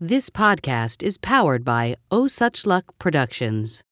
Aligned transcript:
This 0.00 0.30
podcast 0.30 1.02
is 1.02 1.18
powered 1.18 1.64
by 1.64 1.96
Oh 2.08 2.28
Such 2.28 2.64
Luck 2.64 2.96
Productions. 3.00 3.82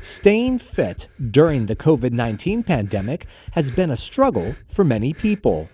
Staying 0.00 0.56
fit 0.58 1.08
during 1.30 1.66
the 1.66 1.76
COVID 1.76 2.12
19 2.12 2.62
pandemic 2.62 3.26
has 3.52 3.70
been 3.70 3.90
a 3.90 3.96
struggle 3.96 4.56
for 4.66 4.84
many 4.84 5.12
people. 5.12 5.68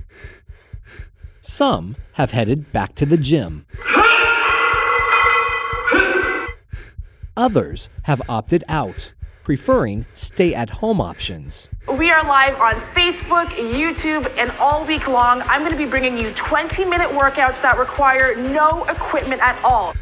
Some 1.41 1.95
have 2.15 2.33
headed 2.33 2.73
back 2.73 2.97
to 2.97 3.07
the 3.07 3.17
gym. 3.17 3.65
Others 7.37 7.89
have 8.03 8.21
opted 8.29 8.65
out, 8.69 9.13
preferring 9.47 10.05
stay 10.13 10.53
at 10.57 10.69
home 10.69 11.01
options. 11.01 11.69
We 11.97 12.11
are 12.11 12.25
live 12.25 12.57
on 12.57 12.75
Facebook, 12.97 13.47
YouTube, 13.51 14.29
and 14.37 14.51
all 14.59 14.85
week 14.85 15.07
long, 15.07 15.41
I'm 15.43 15.61
going 15.61 15.71
to 15.71 15.79
be 15.79 15.89
bringing 15.89 16.19
you 16.19 16.33
20 16.33 16.85
minute 16.85 17.11
workouts 17.11 17.63
that 17.63 17.79
require 17.79 18.35
no 18.35 18.83
equipment 18.87 19.41
at 19.41 19.57
all. 19.63 19.95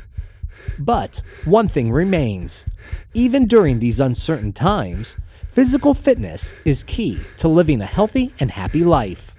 But 0.78 1.20
one 1.44 1.68
thing 1.68 1.92
remains. 1.92 2.64
Even 3.12 3.46
during 3.46 3.80
these 3.80 4.00
uncertain 4.00 4.54
times, 4.54 5.18
physical 5.52 5.92
fitness 5.92 6.54
is 6.64 6.82
key 6.82 7.20
to 7.36 7.46
living 7.46 7.82
a 7.82 7.86
healthy 7.86 8.32
and 8.40 8.50
happy 8.50 8.82
life. 8.82 9.33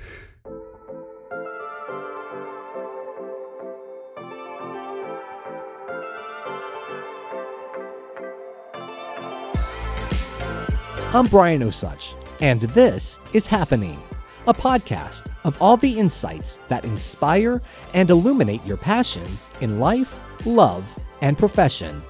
I'm 11.16 11.28
Brian 11.28 11.62
Osuch, 11.62 12.14
and 12.42 12.60
this 12.60 13.22
is 13.32 13.48
Happening, 13.48 14.04
a 14.48 14.54
podcast 14.54 15.32
of 15.46 15.58
all 15.62 15.78
the 15.78 15.98
insights 15.98 16.60
that 16.68 16.84
inspire 16.84 17.62
and 17.94 18.10
illuminate 18.10 18.66
your 18.66 18.76
passions 18.76 19.48
in 19.62 19.80
life, 19.80 20.20
love, 20.46 21.00
and 21.22 21.38
profession. 21.38 22.02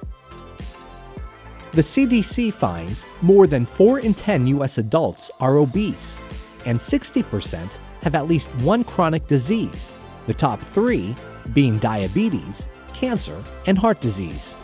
The 1.70 1.82
CDC 1.82 2.52
finds 2.52 3.04
more 3.22 3.46
than 3.46 3.64
4 3.64 4.00
in 4.00 4.12
10 4.12 4.48
U.S. 4.48 4.78
adults 4.78 5.30
are 5.38 5.58
obese, 5.58 6.18
and 6.64 6.76
60% 6.76 7.78
have 8.02 8.16
at 8.16 8.26
least 8.26 8.50
one 8.56 8.82
chronic 8.82 9.28
disease, 9.28 9.94
the 10.26 10.34
top 10.34 10.58
three 10.58 11.14
being 11.52 11.78
diabetes, 11.78 12.66
cancer, 12.92 13.40
and 13.68 13.78
heart 13.78 14.00
disease. 14.00 14.56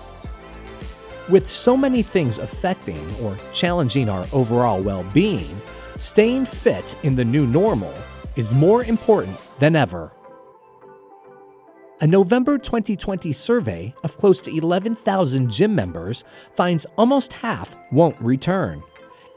With 1.28 1.48
so 1.48 1.76
many 1.76 2.02
things 2.02 2.38
affecting 2.38 2.98
or 3.22 3.36
challenging 3.52 4.08
our 4.08 4.26
overall 4.32 4.82
well 4.82 5.04
being, 5.14 5.56
staying 5.96 6.46
fit 6.46 6.96
in 7.04 7.14
the 7.14 7.24
new 7.24 7.46
normal 7.46 7.94
is 8.34 8.52
more 8.52 8.82
important 8.84 9.40
than 9.60 9.76
ever. 9.76 10.10
A 12.00 12.06
November 12.08 12.58
2020 12.58 13.32
survey 13.32 13.94
of 14.02 14.16
close 14.16 14.42
to 14.42 14.50
11,000 14.50 15.48
gym 15.48 15.72
members 15.72 16.24
finds 16.54 16.86
almost 16.98 17.32
half 17.32 17.76
won't 17.92 18.20
return. 18.20 18.82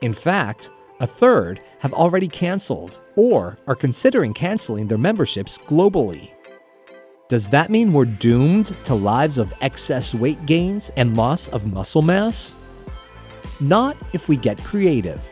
In 0.02 0.14
fact, 0.14 0.72
a 1.00 1.06
third 1.06 1.62
have 1.82 1.94
already 1.94 2.28
canceled 2.28 3.00
or 3.16 3.60
are 3.68 3.76
considering 3.76 4.34
canceling 4.34 4.88
their 4.88 4.98
memberships 4.98 5.60
globally. 5.60 6.32
Does 7.28 7.50
that 7.50 7.72
mean 7.72 7.92
we're 7.92 8.06
doomed 8.06 8.76
to 8.84 8.94
lives 8.94 9.40
of 9.40 9.52
excess 9.62 10.14
weight 10.14 10.46
gains 10.46 10.92
and 10.96 11.18
loss 11.18 11.48
of 11.48 11.66
muscle 11.66 12.04
mass? 12.04 12.54
Not 13.60 13.98
if 14.14 14.30
we 14.30 14.36
get 14.36 14.64
creative. 14.64 15.28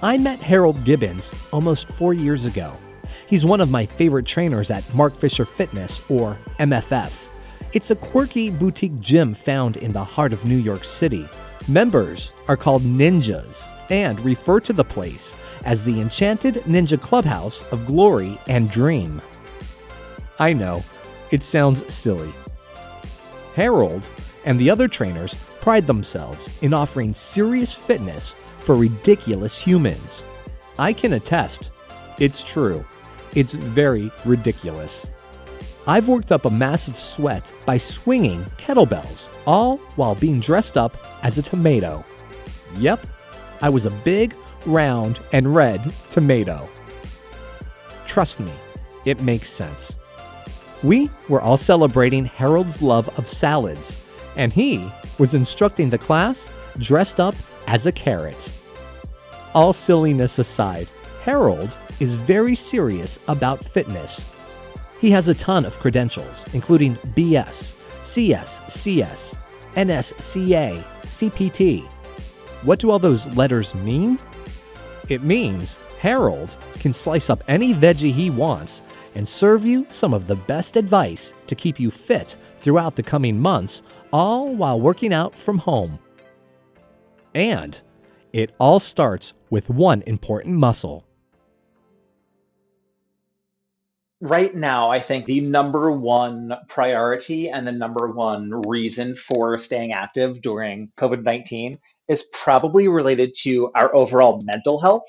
I 0.00 0.16
met 0.16 0.40
Harold 0.40 0.82
Gibbons 0.82 1.34
almost 1.52 1.88
four 1.88 2.14
years 2.14 2.46
ago. 2.46 2.74
He's 3.26 3.44
one 3.44 3.60
of 3.60 3.70
my 3.70 3.84
favorite 3.84 4.24
trainers 4.24 4.70
at 4.70 4.94
Mark 4.94 5.14
Fisher 5.18 5.44
Fitness, 5.44 6.02
or 6.08 6.38
MFF. 6.58 7.28
It's 7.74 7.90
a 7.90 7.96
quirky 7.96 8.48
boutique 8.48 8.98
gym 8.98 9.34
found 9.34 9.76
in 9.76 9.92
the 9.92 10.04
heart 10.04 10.32
of 10.32 10.46
New 10.46 10.56
York 10.56 10.84
City. 10.84 11.28
Members 11.68 12.32
are 12.48 12.56
called 12.56 12.82
ninjas 12.82 13.68
and 13.90 14.18
refer 14.20 14.60
to 14.60 14.72
the 14.72 14.84
place 14.84 15.34
as 15.66 15.84
the 15.84 16.00
Enchanted 16.00 16.54
Ninja 16.64 16.98
Clubhouse 16.98 17.62
of 17.72 17.84
Glory 17.84 18.38
and 18.48 18.70
Dream. 18.70 19.20
I 20.38 20.52
know, 20.52 20.82
it 21.30 21.42
sounds 21.42 21.92
silly. 21.92 22.32
Harold 23.54 24.08
and 24.44 24.58
the 24.58 24.70
other 24.70 24.88
trainers 24.88 25.34
pride 25.60 25.86
themselves 25.86 26.48
in 26.62 26.74
offering 26.74 27.14
serious 27.14 27.74
fitness 27.74 28.34
for 28.60 28.76
ridiculous 28.76 29.60
humans. 29.60 30.22
I 30.78 30.92
can 30.92 31.14
attest, 31.14 31.70
it's 32.18 32.44
true. 32.44 32.84
It's 33.34 33.54
very 33.54 34.10
ridiculous. 34.24 35.10
I've 35.86 36.08
worked 36.08 36.32
up 36.32 36.44
a 36.44 36.50
massive 36.50 36.98
sweat 36.98 37.52
by 37.64 37.78
swinging 37.78 38.42
kettlebells, 38.56 39.28
all 39.46 39.76
while 39.96 40.14
being 40.14 40.40
dressed 40.40 40.76
up 40.76 40.96
as 41.22 41.38
a 41.38 41.42
tomato. 41.42 42.04
Yep, 42.78 43.06
I 43.62 43.68
was 43.68 43.86
a 43.86 43.90
big, 43.90 44.34
round, 44.64 45.20
and 45.32 45.54
red 45.54 45.92
tomato. 46.10 46.68
Trust 48.06 48.40
me, 48.40 48.52
it 49.04 49.20
makes 49.20 49.48
sense. 49.48 49.98
We 50.82 51.10
were 51.28 51.40
all 51.40 51.56
celebrating 51.56 52.26
Harold's 52.26 52.82
love 52.82 53.08
of 53.18 53.28
salads, 53.28 54.04
and 54.36 54.52
he 54.52 54.90
was 55.18 55.34
instructing 55.34 55.88
the 55.88 55.98
class 55.98 56.50
dressed 56.78 57.18
up 57.18 57.34
as 57.66 57.86
a 57.86 57.92
carrot. 57.92 58.52
All 59.54 59.72
silliness 59.72 60.38
aside, 60.38 60.88
Harold 61.22 61.74
is 61.98 62.14
very 62.14 62.54
serious 62.54 63.18
about 63.26 63.64
fitness. 63.64 64.32
He 65.00 65.10
has 65.10 65.28
a 65.28 65.34
ton 65.34 65.64
of 65.64 65.78
credentials, 65.78 66.44
including 66.52 66.96
BS, 66.96 67.74
CS, 68.04 68.60
CS, 68.72 69.34
NSCA, 69.74 70.82
CPT. 71.04 71.84
What 72.62 72.78
do 72.78 72.90
all 72.90 72.98
those 72.98 73.26
letters 73.28 73.74
mean? 73.74 74.18
It 75.08 75.22
means 75.22 75.78
Harold 76.00 76.54
can 76.80 76.92
slice 76.92 77.30
up 77.30 77.42
any 77.48 77.72
veggie 77.72 78.12
he 78.12 78.30
wants 78.30 78.82
and 79.16 79.26
serve 79.26 79.64
you 79.64 79.86
some 79.88 80.12
of 80.12 80.26
the 80.26 80.36
best 80.36 80.76
advice 80.76 81.32
to 81.46 81.54
keep 81.54 81.80
you 81.80 81.90
fit 81.90 82.36
throughout 82.60 82.94
the 82.94 83.02
coming 83.02 83.40
months, 83.40 83.82
all 84.12 84.54
while 84.54 84.78
working 84.78 85.12
out 85.12 85.34
from 85.34 85.58
home. 85.58 85.98
And 87.34 87.80
it 88.32 88.54
all 88.60 88.78
starts 88.78 89.32
with 89.48 89.70
one 89.70 90.02
important 90.06 90.56
muscle. 90.56 91.04
Right 94.20 94.54
now, 94.54 94.90
I 94.90 95.00
think 95.00 95.24
the 95.24 95.40
number 95.40 95.90
one 95.90 96.52
priority 96.68 97.48
and 97.48 97.66
the 97.66 97.72
number 97.72 98.08
one 98.08 98.50
reason 98.66 99.14
for 99.14 99.58
staying 99.58 99.92
active 99.92 100.42
during 100.42 100.90
COVID 100.98 101.22
19 101.22 101.76
is 102.08 102.28
probably 102.32 102.88
related 102.88 103.34
to 103.42 103.70
our 103.74 103.94
overall 103.94 104.42
mental 104.44 104.80
health 104.80 105.04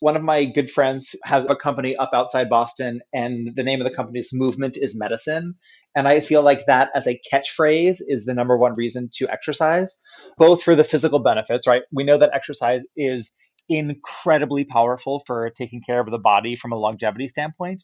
one 0.00 0.16
of 0.16 0.22
my 0.22 0.44
good 0.44 0.70
friends 0.70 1.14
has 1.24 1.44
a 1.44 1.56
company 1.56 1.96
up 1.96 2.10
outside 2.14 2.48
Boston, 2.48 3.00
and 3.12 3.50
the 3.56 3.62
name 3.62 3.80
of 3.80 3.88
the 3.88 3.94
company's 3.94 4.30
Movement 4.32 4.76
is 4.76 4.98
Medicine. 4.98 5.54
And 5.94 6.06
I 6.06 6.20
feel 6.20 6.42
like 6.42 6.66
that 6.66 6.90
as 6.94 7.06
a 7.06 7.20
catchphrase 7.32 7.98
is 8.06 8.24
the 8.24 8.34
number 8.34 8.56
one 8.56 8.74
reason 8.76 9.08
to 9.14 9.30
exercise, 9.30 10.00
both 10.36 10.62
for 10.62 10.76
the 10.76 10.84
physical 10.84 11.20
benefits, 11.20 11.66
right? 11.66 11.82
We 11.92 12.04
know 12.04 12.18
that 12.18 12.30
exercise 12.34 12.82
is 12.96 13.34
incredibly 13.68 14.64
powerful 14.64 15.20
for 15.26 15.50
taking 15.50 15.82
care 15.82 16.00
of 16.00 16.10
the 16.10 16.18
body 16.18 16.56
from 16.56 16.72
a 16.72 16.78
longevity 16.78 17.28
standpoint. 17.28 17.82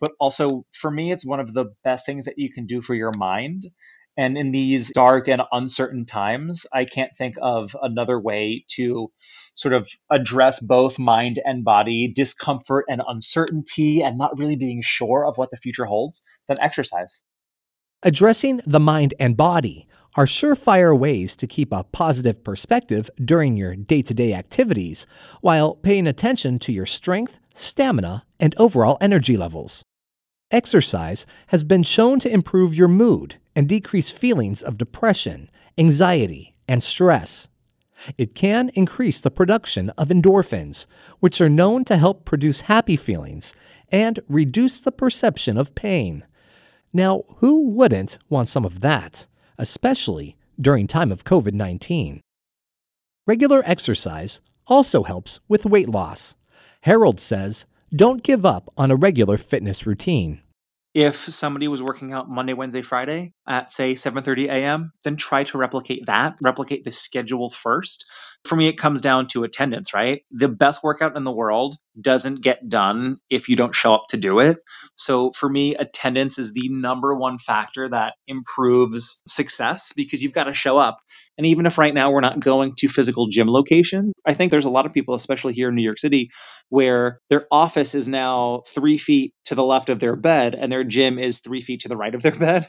But 0.00 0.12
also, 0.18 0.64
for 0.72 0.90
me, 0.90 1.12
it's 1.12 1.26
one 1.26 1.40
of 1.40 1.52
the 1.52 1.66
best 1.84 2.06
things 2.06 2.24
that 2.24 2.38
you 2.38 2.50
can 2.50 2.66
do 2.66 2.80
for 2.80 2.94
your 2.94 3.12
mind. 3.18 3.64
And 4.16 4.36
in 4.36 4.50
these 4.50 4.90
dark 4.92 5.28
and 5.28 5.42
uncertain 5.52 6.04
times, 6.04 6.66
I 6.74 6.84
can't 6.84 7.16
think 7.16 7.36
of 7.40 7.74
another 7.80 8.20
way 8.20 8.64
to 8.76 9.10
sort 9.54 9.72
of 9.72 9.88
address 10.10 10.60
both 10.60 10.98
mind 10.98 11.40
and 11.44 11.64
body, 11.64 12.12
discomfort 12.14 12.84
and 12.88 13.02
uncertainty, 13.06 14.02
and 14.02 14.18
not 14.18 14.38
really 14.38 14.56
being 14.56 14.82
sure 14.82 15.24
of 15.24 15.38
what 15.38 15.50
the 15.50 15.56
future 15.56 15.84
holds 15.84 16.22
than 16.48 16.60
exercise. 16.60 17.24
Addressing 18.02 18.62
the 18.66 18.80
mind 18.80 19.14
and 19.20 19.36
body 19.36 19.86
are 20.16 20.24
surefire 20.24 20.98
ways 20.98 21.36
to 21.36 21.46
keep 21.46 21.72
a 21.72 21.84
positive 21.84 22.42
perspective 22.42 23.10
during 23.24 23.56
your 23.56 23.76
day 23.76 24.02
to 24.02 24.14
day 24.14 24.34
activities 24.34 25.06
while 25.40 25.74
paying 25.74 26.06
attention 26.06 26.58
to 26.58 26.72
your 26.72 26.86
strength, 26.86 27.38
stamina, 27.54 28.24
and 28.40 28.54
overall 28.58 28.98
energy 29.00 29.36
levels. 29.36 29.82
Exercise 30.50 31.26
has 31.48 31.62
been 31.62 31.84
shown 31.84 32.18
to 32.18 32.32
improve 32.32 32.74
your 32.74 32.88
mood 32.88 33.36
and 33.60 33.68
decrease 33.68 34.08
feelings 34.08 34.62
of 34.62 34.78
depression, 34.78 35.50
anxiety, 35.76 36.56
and 36.66 36.82
stress. 36.82 37.46
It 38.16 38.34
can 38.34 38.70
increase 38.70 39.20
the 39.20 39.30
production 39.30 39.90
of 39.98 40.08
endorphins, 40.08 40.86
which 41.18 41.42
are 41.42 41.48
known 41.50 41.84
to 41.84 41.98
help 41.98 42.24
produce 42.24 42.62
happy 42.62 42.96
feelings 42.96 43.52
and 43.92 44.18
reduce 44.30 44.80
the 44.80 44.90
perception 44.90 45.58
of 45.58 45.74
pain. 45.74 46.24
Now, 46.94 47.24
who 47.36 47.68
wouldn't 47.68 48.16
want 48.30 48.48
some 48.48 48.64
of 48.64 48.80
that, 48.80 49.26
especially 49.58 50.38
during 50.58 50.86
time 50.86 51.12
of 51.12 51.24
COVID-19? 51.24 52.20
Regular 53.26 53.62
exercise 53.66 54.40
also 54.68 55.02
helps 55.02 55.38
with 55.48 55.66
weight 55.66 55.90
loss. 55.90 56.34
Harold 56.84 57.20
says 57.20 57.66
don't 57.94 58.22
give 58.22 58.46
up 58.46 58.72
on 58.78 58.90
a 58.90 58.96
regular 58.96 59.36
fitness 59.36 59.84
routine. 59.84 60.40
If 60.92 61.16
somebody 61.16 61.68
was 61.68 61.82
working 61.82 62.12
out 62.12 62.28
Monday, 62.28 62.52
Wednesday, 62.52 62.82
Friday 62.82 63.32
at 63.46 63.70
say 63.70 63.94
7:30 63.94 64.46
a.m., 64.46 64.92
then 65.04 65.16
try 65.16 65.44
to 65.44 65.58
replicate 65.58 66.06
that, 66.06 66.36
replicate 66.42 66.82
the 66.84 66.90
schedule 66.92 67.48
first. 67.48 68.04
For 68.44 68.56
me 68.56 68.68
it 68.68 68.78
comes 68.78 69.00
down 69.00 69.26
to 69.28 69.44
attendance, 69.44 69.92
right? 69.92 70.22
The 70.30 70.48
best 70.48 70.82
workout 70.82 71.16
in 71.16 71.24
the 71.24 71.32
world 71.32 71.76
doesn't 72.00 72.42
get 72.42 72.68
done 72.68 73.18
if 73.28 73.48
you 73.48 73.56
don't 73.56 73.74
show 73.74 73.94
up 73.94 74.04
to 74.10 74.16
do 74.16 74.40
it. 74.40 74.58
So 74.96 75.32
for 75.32 75.48
me 75.48 75.74
attendance 75.74 76.38
is 76.38 76.52
the 76.52 76.68
number 76.70 77.14
one 77.14 77.38
factor 77.38 77.88
that 77.88 78.14
improves 78.26 79.22
success 79.26 79.92
because 79.94 80.22
you've 80.22 80.32
got 80.32 80.44
to 80.44 80.54
show 80.54 80.78
up. 80.78 81.00
And 81.36 81.46
even 81.46 81.66
if 81.66 81.78
right 81.78 81.94
now 81.94 82.10
we're 82.10 82.20
not 82.20 82.40
going 82.40 82.74
to 82.78 82.88
physical 82.88 83.28
gym 83.28 83.48
locations, 83.48 84.12
I 84.26 84.34
think 84.34 84.50
there's 84.50 84.64
a 84.64 84.70
lot 84.70 84.86
of 84.86 84.92
people 84.92 85.14
especially 85.14 85.54
here 85.54 85.68
in 85.68 85.74
New 85.74 85.82
York 85.82 85.98
City 85.98 86.30
where 86.68 87.20
their 87.28 87.46
office 87.50 87.94
is 87.94 88.08
now 88.08 88.62
3 88.68 88.98
feet 88.98 89.34
to 89.44 89.54
the 89.54 89.64
left 89.64 89.90
of 89.90 90.00
their 90.00 90.16
bed 90.16 90.54
and 90.54 90.70
their 90.70 90.84
gym 90.84 91.18
is 91.18 91.40
3 91.40 91.60
feet 91.60 91.80
to 91.80 91.88
the 91.88 91.96
right 91.96 92.14
of 92.14 92.22
their 92.22 92.32
bed 92.36 92.68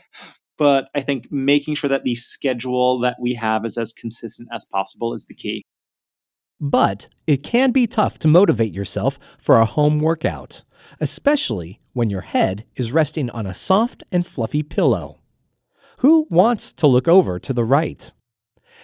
but 0.61 0.89
I 0.93 1.01
think 1.01 1.31
making 1.31 1.73
sure 1.73 1.89
that 1.89 2.03
the 2.03 2.13
schedule 2.13 2.99
that 2.99 3.17
we 3.19 3.33
have 3.33 3.65
is 3.65 3.79
as 3.79 3.93
consistent 3.93 4.47
as 4.53 4.63
possible 4.63 5.15
is 5.15 5.25
the 5.25 5.33
key. 5.33 5.63
But 6.59 7.07
it 7.25 7.41
can 7.41 7.71
be 7.71 7.87
tough 7.87 8.19
to 8.19 8.27
motivate 8.27 8.71
yourself 8.71 9.17
for 9.39 9.59
a 9.59 9.65
home 9.65 9.99
workout, 9.99 10.63
especially 10.99 11.79
when 11.93 12.11
your 12.11 12.21
head 12.21 12.65
is 12.75 12.91
resting 12.91 13.31
on 13.31 13.47
a 13.47 13.55
soft 13.55 14.03
and 14.11 14.23
fluffy 14.23 14.61
pillow. 14.61 15.17
Who 15.97 16.27
wants 16.29 16.71
to 16.73 16.85
look 16.85 17.07
over 17.07 17.39
to 17.39 17.53
the 17.53 17.65
right? 17.65 18.13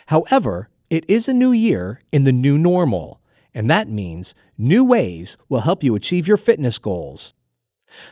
However, 0.08 0.70
it 0.90 1.06
is 1.08 1.28
a 1.28 1.34
new 1.34 1.52
year 1.52 2.00
in 2.12 2.24
the 2.24 2.32
new 2.32 2.58
normal, 2.58 3.22
and 3.54 3.70
that 3.70 3.88
means 3.88 4.34
new 4.58 4.84
ways 4.84 5.38
will 5.48 5.62
help 5.62 5.84
you 5.84 5.94
achieve 5.94 6.28
your 6.28 6.38
fitness 6.38 6.80
goals. 6.80 7.36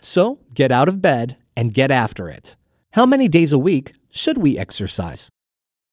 So 0.02 0.38
get 0.54 0.72
out 0.72 0.88
of 0.88 1.02
bed 1.02 1.38
and 1.58 1.74
get 1.74 1.90
after 1.90 2.30
it. 2.30 2.56
How 2.96 3.06
many 3.06 3.28
days 3.28 3.52
a 3.52 3.58
week 3.58 3.94
should 4.10 4.38
we 4.38 4.58
exercise? 4.58 5.30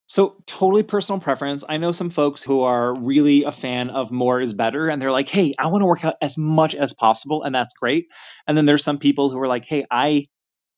So, 0.07 0.37
totally 0.47 0.85
personal 0.85 1.21
preference. 1.21 1.65
I 1.69 1.79
know 1.79 1.91
some 1.91 2.11
folks 2.11 2.45
who 2.45 2.61
are 2.61 2.95
really 2.97 3.43
a 3.43 3.51
fan 3.51 3.91
of 3.91 4.13
more 4.13 4.41
is 4.41 4.55
better, 4.55 4.89
and 4.89 5.03
they're 5.03 5.11
like, 5.11 5.29
hey, 5.29 5.51
I 5.59 5.67
want 5.67 5.83
to 5.83 5.87
work 5.87 6.05
out 6.05 6.15
as 6.23 6.39
much 6.39 6.77
as 6.77 6.93
possible, 6.93 7.43
and 7.43 7.53
that's 7.53 7.75
great. 7.75 8.07
And 8.47 8.57
then 8.57 8.67
there's 8.67 8.85
some 8.85 8.99
people 8.99 9.31
who 9.31 9.41
are 9.41 9.49
like, 9.49 9.65
hey, 9.65 9.85
I 9.91 10.27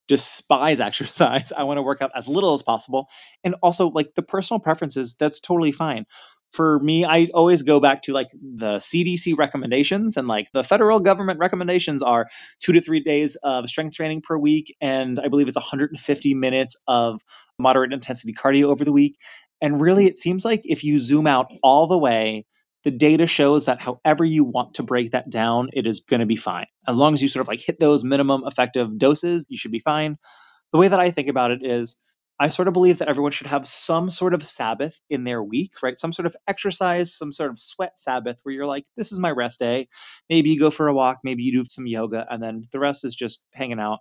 despise 0.09 0.81
exercise. 0.89 1.53
I 1.53 1.65
want 1.65 1.77
to 1.77 1.83
work 1.83 2.01
out 2.01 2.13
as 2.17 2.27
little 2.27 2.55
as 2.55 2.63
possible. 2.63 3.07
And 3.45 3.57
also, 3.63 3.91
like 3.91 4.15
the 4.15 4.23
personal 4.23 4.61
preferences, 4.61 5.17
that's 5.17 5.41
totally 5.41 5.73
fine 5.73 6.07
for 6.55 6.79
me, 6.79 7.05
I 7.05 7.29
always 7.35 7.63
go 7.63 7.81
back 7.81 8.03
to 8.03 8.13
like 8.13 8.29
the 8.33 8.77
CDC 8.77 9.37
recommendations 9.37 10.17
and 10.17 10.29
like 10.29 10.53
the 10.53 10.63
federal 10.63 11.01
government 11.01 11.41
recommendations 11.41 12.01
are 12.01 12.29
two 12.61 12.73
to 12.75 12.81
three 12.81 13.01
days 13.01 13.37
of 13.43 13.69
strength 13.69 13.97
training 13.97 14.23
per 14.23 14.39
week. 14.39 14.75
And 14.81 15.19
I 15.19 15.27
believe 15.27 15.49
it's 15.49 15.57
150 15.57 16.35
minutes 16.35 16.77
of 16.87 17.21
moderate 17.59 17.93
intensity 17.93 18.33
cardio 18.33 18.67
over 18.67 18.85
the 18.85 18.93
week. 18.93 19.17
And 19.61 19.81
really, 19.81 20.07
it 20.07 20.17
seems 20.17 20.45
like 20.45 20.61
if 20.65 20.85
you 20.85 20.97
zoom 20.99 21.27
out 21.27 21.51
all 21.61 21.89
the 21.89 21.99
way, 21.99 22.47
the 22.85 22.93
data 22.93 23.27
shows 23.27 23.65
that 23.65 23.81
however 23.81 24.25
you 24.25 24.45
want 24.45 24.75
to 24.75 24.85
break 24.85 25.11
that 25.11 25.29
down, 25.29 25.71
it 25.73 25.87
is 25.89 26.01
going 26.01 26.21
to 26.21 26.27
be 26.27 26.37
fine. 26.37 26.67
As 26.87 26.97
long 26.97 27.15
as 27.15 27.23
you 27.23 27.29
sort 27.29 27.41
of 27.41 27.49
like 27.49 27.61
hit 27.61 27.81
those 27.81 28.05
minimum 28.05 28.45
effective 28.47 28.97
doses, 28.97 29.45
you 29.49 29.59
should 29.59 29.73
be 29.73 29.81
fine. 29.81 30.19
The 30.71 30.79
way 30.79 30.87
that 30.87 31.01
I 31.01 31.11
think 31.11 31.29
about 31.29 31.51
it 31.51 31.65
is 31.65 31.99
I 32.39 32.49
sort 32.49 32.69
of 32.69 32.75
believe 32.75 32.99
that 32.99 33.09
everyone 33.09 33.33
should 33.33 33.47
have 33.47 33.67
some 33.67 34.11
sort 34.11 34.35
of 34.35 34.43
Sabbath 34.43 35.01
in 35.09 35.25
their 35.25 35.43
week, 35.43 35.73
right? 35.83 35.99
Some 35.99 36.13
sort 36.13 36.27
of 36.27 36.35
exercise, 36.49 37.15
some 37.15 37.33
sort 37.33 37.51
of 37.51 37.59
sweat 37.59 37.99
Sabbath 37.99 38.41
where 38.43 38.55
you're 38.55 38.67
like, 38.67 38.85
this 38.97 39.13
is 39.13 39.21
my 39.21 39.31
rest 39.31 39.61
day. 39.61 39.89
Maybe 40.29 40.51
you 40.51 40.59
go 40.59 40.71
for 40.71 40.89
a 40.89 40.95
walk, 40.95 41.19
maybe 41.23 41.45
you 41.45 41.53
do 41.53 41.65
some 41.69 41.87
yoga, 41.87 42.27
and 42.29 42.43
then 42.43 42.63
the 42.73 42.81
rest 42.81 43.05
is 43.05 43.15
just 43.15 43.47
hanging 43.53 43.79
out. 43.79 44.01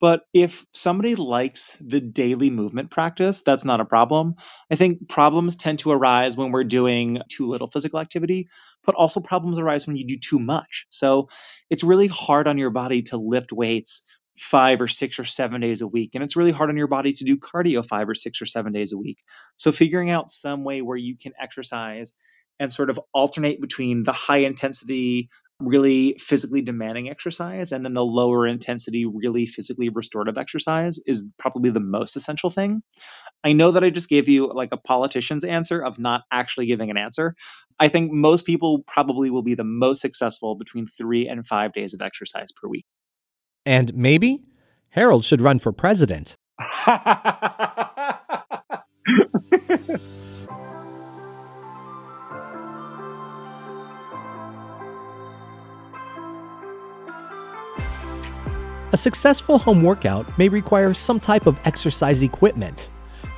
But 0.00 0.22
if 0.32 0.64
somebody 0.72 1.14
likes 1.14 1.76
the 1.76 2.00
daily 2.00 2.48
movement 2.48 2.90
practice, 2.90 3.42
that's 3.42 3.66
not 3.66 3.80
a 3.80 3.84
problem. 3.84 4.36
I 4.70 4.76
think 4.76 5.10
problems 5.10 5.56
tend 5.56 5.80
to 5.80 5.90
arise 5.90 6.38
when 6.38 6.52
we're 6.52 6.64
doing 6.64 7.20
too 7.28 7.48
little 7.48 7.66
physical 7.66 8.00
activity, 8.00 8.48
but 8.84 8.94
also 8.94 9.20
problems 9.20 9.58
arise 9.58 9.86
when 9.86 9.96
you 9.96 10.06
do 10.06 10.16
too 10.16 10.38
much. 10.38 10.86
So 10.88 11.28
it's 11.68 11.84
really 11.84 12.06
hard 12.06 12.48
on 12.48 12.56
your 12.56 12.70
body 12.70 13.02
to 13.04 13.18
lift 13.18 13.52
weights 13.52 14.19
five 14.38 14.80
or 14.80 14.88
six 14.88 15.18
or 15.18 15.24
seven 15.24 15.60
days 15.60 15.82
a 15.82 15.86
week. 15.86 16.14
And 16.14 16.24
it's 16.24 16.36
really 16.36 16.52
hard 16.52 16.70
on 16.70 16.76
your 16.76 16.86
body 16.86 17.12
to 17.12 17.24
do 17.24 17.36
cardio 17.36 17.86
five 17.86 18.08
or 18.08 18.14
six 18.14 18.40
or 18.40 18.46
seven 18.46 18.72
days 18.72 18.92
a 18.92 18.98
week. 18.98 19.18
So 19.56 19.72
figuring 19.72 20.10
out 20.10 20.30
some 20.30 20.64
way 20.64 20.82
where 20.82 20.96
you 20.96 21.16
can 21.16 21.32
exercise 21.40 22.14
and 22.58 22.72
sort 22.72 22.90
of 22.90 23.00
alternate 23.12 23.60
between 23.60 24.02
the 24.02 24.12
high 24.12 24.38
intensity, 24.38 25.30
really 25.60 26.16
physically 26.18 26.62
demanding 26.62 27.08
exercise 27.08 27.72
and 27.72 27.84
then 27.84 27.94
the 27.94 28.04
lower 28.04 28.46
intensity, 28.46 29.06
really 29.06 29.46
physically 29.46 29.88
restorative 29.88 30.38
exercise 30.38 30.98
is 31.06 31.24
probably 31.38 31.70
the 31.70 31.80
most 31.80 32.16
essential 32.16 32.50
thing. 32.50 32.82
I 33.42 33.52
know 33.52 33.70
that 33.72 33.84
I 33.84 33.90
just 33.90 34.08
gave 34.08 34.28
you 34.28 34.52
like 34.52 34.70
a 34.72 34.76
politician's 34.76 35.44
answer 35.44 35.82
of 35.82 35.98
not 35.98 36.22
actually 36.30 36.66
giving 36.66 36.90
an 36.90 36.98
answer. 36.98 37.34
I 37.78 37.88
think 37.88 38.12
most 38.12 38.44
people 38.44 38.84
probably 38.86 39.30
will 39.30 39.42
be 39.42 39.54
the 39.54 39.64
most 39.64 40.02
successful 40.02 40.54
between 40.54 40.86
three 40.86 41.28
and 41.28 41.46
five 41.46 41.72
days 41.72 41.94
of 41.94 42.02
exercise 42.02 42.52
per 42.52 42.68
week. 42.68 42.84
And 43.66 43.94
maybe 43.94 44.42
Harold 44.90 45.24
should 45.24 45.40
run 45.40 45.58
for 45.58 45.72
president. 45.72 46.36
A 58.92 58.96
successful 58.96 59.56
home 59.56 59.84
workout 59.84 60.36
may 60.36 60.48
require 60.48 60.92
some 60.94 61.20
type 61.20 61.46
of 61.46 61.60
exercise 61.64 62.24
equipment. 62.24 62.90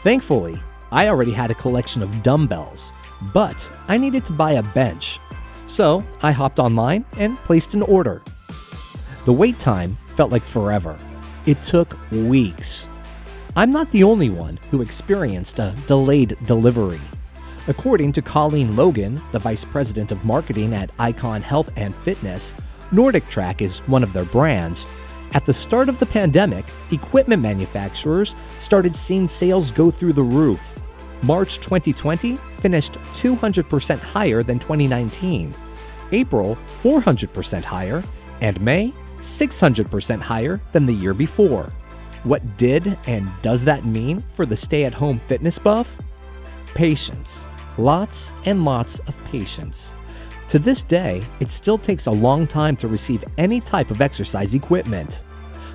Thankfully, 0.03 0.59
I 0.91 1.09
already 1.09 1.33
had 1.33 1.51
a 1.51 1.55
collection 1.55 2.03
of 2.03 2.23
dumbbells, 2.23 2.91
but 3.35 3.71
I 3.87 3.99
needed 3.99 4.25
to 4.27 4.33
buy 4.33 4.53
a 4.53 4.63
bench. 4.63 5.21
So 5.67 6.03
I 6.23 6.33
hopped 6.33 6.59
online 6.59 7.05
and 7.19 7.37
placed 7.45 7.75
an 7.75 7.83
order. 7.83 8.23
The 9.27 9.33
wait 9.35 9.59
time 9.59 9.99
felt 10.13 10.31
like 10.31 10.43
forever. 10.43 10.97
It 11.47 11.63
took 11.63 11.97
weeks. 12.11 12.87
I'm 13.57 13.71
not 13.71 13.91
the 13.91 14.05
only 14.05 14.31
one 14.31 14.59
who 14.71 14.81
experienced 14.81 15.59
a 15.59 15.75
delayed 15.87 16.37
delivery. 16.47 17.01
According 17.69 18.13
to 18.13 18.23
Colleen 18.23 18.75
Logan, 18.77 19.21
the 19.31 19.39
vice 19.39 19.65
president 19.65 20.11
of 20.11 20.25
marketing 20.25 20.75
at 20.75 20.91
Icon 20.99 21.43
Health 21.43 21.71
and 21.77 21.95
Fitness, 21.95 22.55
NordicTrack 22.91 23.61
is 23.61 23.79
one 23.81 24.03
of 24.03 24.13
their 24.13 24.25
brands. 24.25 24.87
At 25.33 25.47
the 25.47 25.55
start 25.55 25.89
of 25.89 25.99
the 25.99 26.07
pandemic, 26.07 26.65
equipment 26.91 27.41
manufacturers 27.41 28.35
started 28.59 28.97
seeing 28.97 29.29
sales 29.29 29.71
go 29.71 29.91
through 29.91 30.13
the 30.13 30.23
roof. 30.23 30.83
March 31.23 31.57
2020 31.57 32.37
finished 32.59 32.95
200% 33.15 33.99
higher 33.99 34.43
than 34.43 34.59
2019, 34.59 35.55
April 36.11 36.59
400% 36.83 37.63
higher, 37.63 38.03
and 38.41 38.61
May 38.61 38.93
600% 39.23 40.21
higher 40.21 40.61
than 40.73 40.85
the 40.85 40.93
year 40.93 41.15
before. 41.15 41.73
What 42.25 42.57
did 42.57 42.99
and 43.07 43.29
does 43.41 43.65
that 43.65 43.85
mean 43.85 44.23
for 44.35 44.45
the 44.45 44.57
stay 44.57 44.85
at 44.85 44.95
home 44.95 45.21
fitness 45.27 45.59
buff? 45.59 45.97
Patience. 46.75 47.49
Lots 47.79 48.33
and 48.45 48.65
lots 48.65 48.99
of 49.01 49.23
patience. 49.25 49.95
To 50.49 50.59
this 50.59 50.83
day, 50.83 51.23
it 51.41 51.51
still 51.51 51.79
takes 51.79 52.07
a 52.07 52.11
long 52.11 52.47
time 52.47 52.77
to 52.77 52.89
receive 52.89 53.25
any 53.39 53.61
type 53.61 53.91
of 53.91 54.03
exercise 54.03 54.55
equipment. 54.55 55.25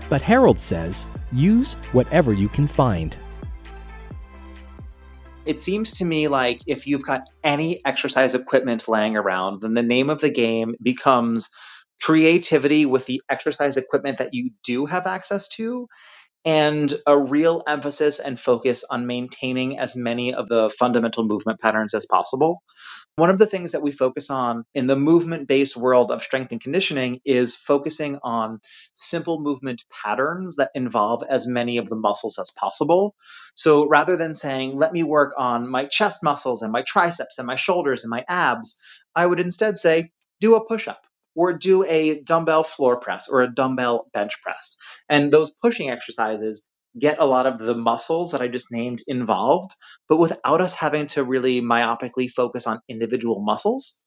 But 0.09 0.21
Harold 0.21 0.61
says 0.61 1.05
use 1.31 1.73
whatever 1.91 2.33
you 2.33 2.47
can 2.47 2.67
find. 2.67 3.17
It 5.45 5.59
seems 5.61 5.93
to 5.93 6.05
me 6.05 6.27
like 6.27 6.61
if 6.67 6.85
you've 6.85 7.05
got 7.05 7.29
any 7.43 7.79
exercise 7.85 8.35
equipment 8.35 8.87
laying 8.87 9.15
around, 9.15 9.61
then 9.61 9.73
the 9.73 9.83
name 9.83 10.09
of 10.09 10.19
the 10.19 10.29
game 10.29 10.75
becomes 10.81 11.49
creativity 12.01 12.85
with 12.85 13.05
the 13.05 13.21
exercise 13.29 13.77
equipment 13.77 14.19
that 14.19 14.33
you 14.33 14.51
do 14.63 14.85
have 14.85 15.07
access 15.07 15.47
to 15.49 15.87
and 16.45 16.93
a 17.05 17.17
real 17.17 17.61
emphasis 17.67 18.19
and 18.19 18.39
focus 18.39 18.85
on 18.89 19.05
maintaining 19.05 19.79
as 19.79 19.97
many 19.97 20.33
of 20.33 20.47
the 20.47 20.69
fundamental 20.69 21.25
movement 21.25 21.59
patterns 21.59 21.93
as 21.93 22.05
possible. 22.05 22.63
One 23.17 23.29
of 23.29 23.39
the 23.39 23.47
things 23.47 23.71
that 23.71 23.81
we 23.81 23.91
focus 23.91 24.29
on 24.29 24.63
in 24.73 24.87
the 24.87 24.95
movement 24.95 25.47
based 25.47 25.75
world 25.75 26.11
of 26.11 26.23
strength 26.23 26.51
and 26.51 26.61
conditioning 26.61 27.19
is 27.25 27.55
focusing 27.55 28.19
on 28.23 28.59
simple 28.95 29.41
movement 29.41 29.83
patterns 29.91 30.57
that 30.57 30.71
involve 30.75 31.23
as 31.27 31.47
many 31.47 31.79
of 31.79 31.89
the 31.89 31.95
muscles 31.95 32.37
as 32.39 32.51
possible. 32.51 33.15
So 33.55 33.87
rather 33.87 34.15
than 34.15 34.33
saying, 34.33 34.77
let 34.77 34.93
me 34.93 35.03
work 35.03 35.33
on 35.37 35.67
my 35.67 35.85
chest 35.85 36.23
muscles 36.23 36.61
and 36.61 36.71
my 36.71 36.83
triceps 36.87 37.39
and 37.39 37.47
my 37.47 37.55
shoulders 37.55 38.03
and 38.03 38.09
my 38.11 38.23
abs, 38.29 38.79
I 39.15 39.25
would 39.25 39.39
instead 39.39 39.77
say, 39.77 40.11
do 40.39 40.55
a 40.55 40.65
push 40.65 40.87
up 40.87 41.07
or 41.37 41.53
do 41.53 41.85
a 41.85 42.19
dumbbell 42.21 42.63
floor 42.63 42.99
press 42.99 43.29
or 43.29 43.41
a 43.41 43.53
dumbbell 43.53 44.07
bench 44.11 44.33
press. 44.41 44.77
And 45.07 45.31
those 45.31 45.55
pushing 45.61 45.89
exercises 45.89 46.67
get 46.99 47.19
a 47.19 47.25
lot 47.25 47.45
of 47.45 47.59
the 47.59 47.75
muscles 47.75 48.31
that 48.31 48.41
I 48.41 48.47
just 48.47 48.71
named 48.71 49.03
involved, 49.07 49.71
but 50.09 50.17
without 50.17 50.61
us 50.61 50.73
having 50.73 51.05
to 51.07 51.23
really 51.23 51.61
myopically 51.61 52.29
focus 52.29 52.65
on 52.65 52.81
individual 52.89 53.39
muscles. 53.39 54.01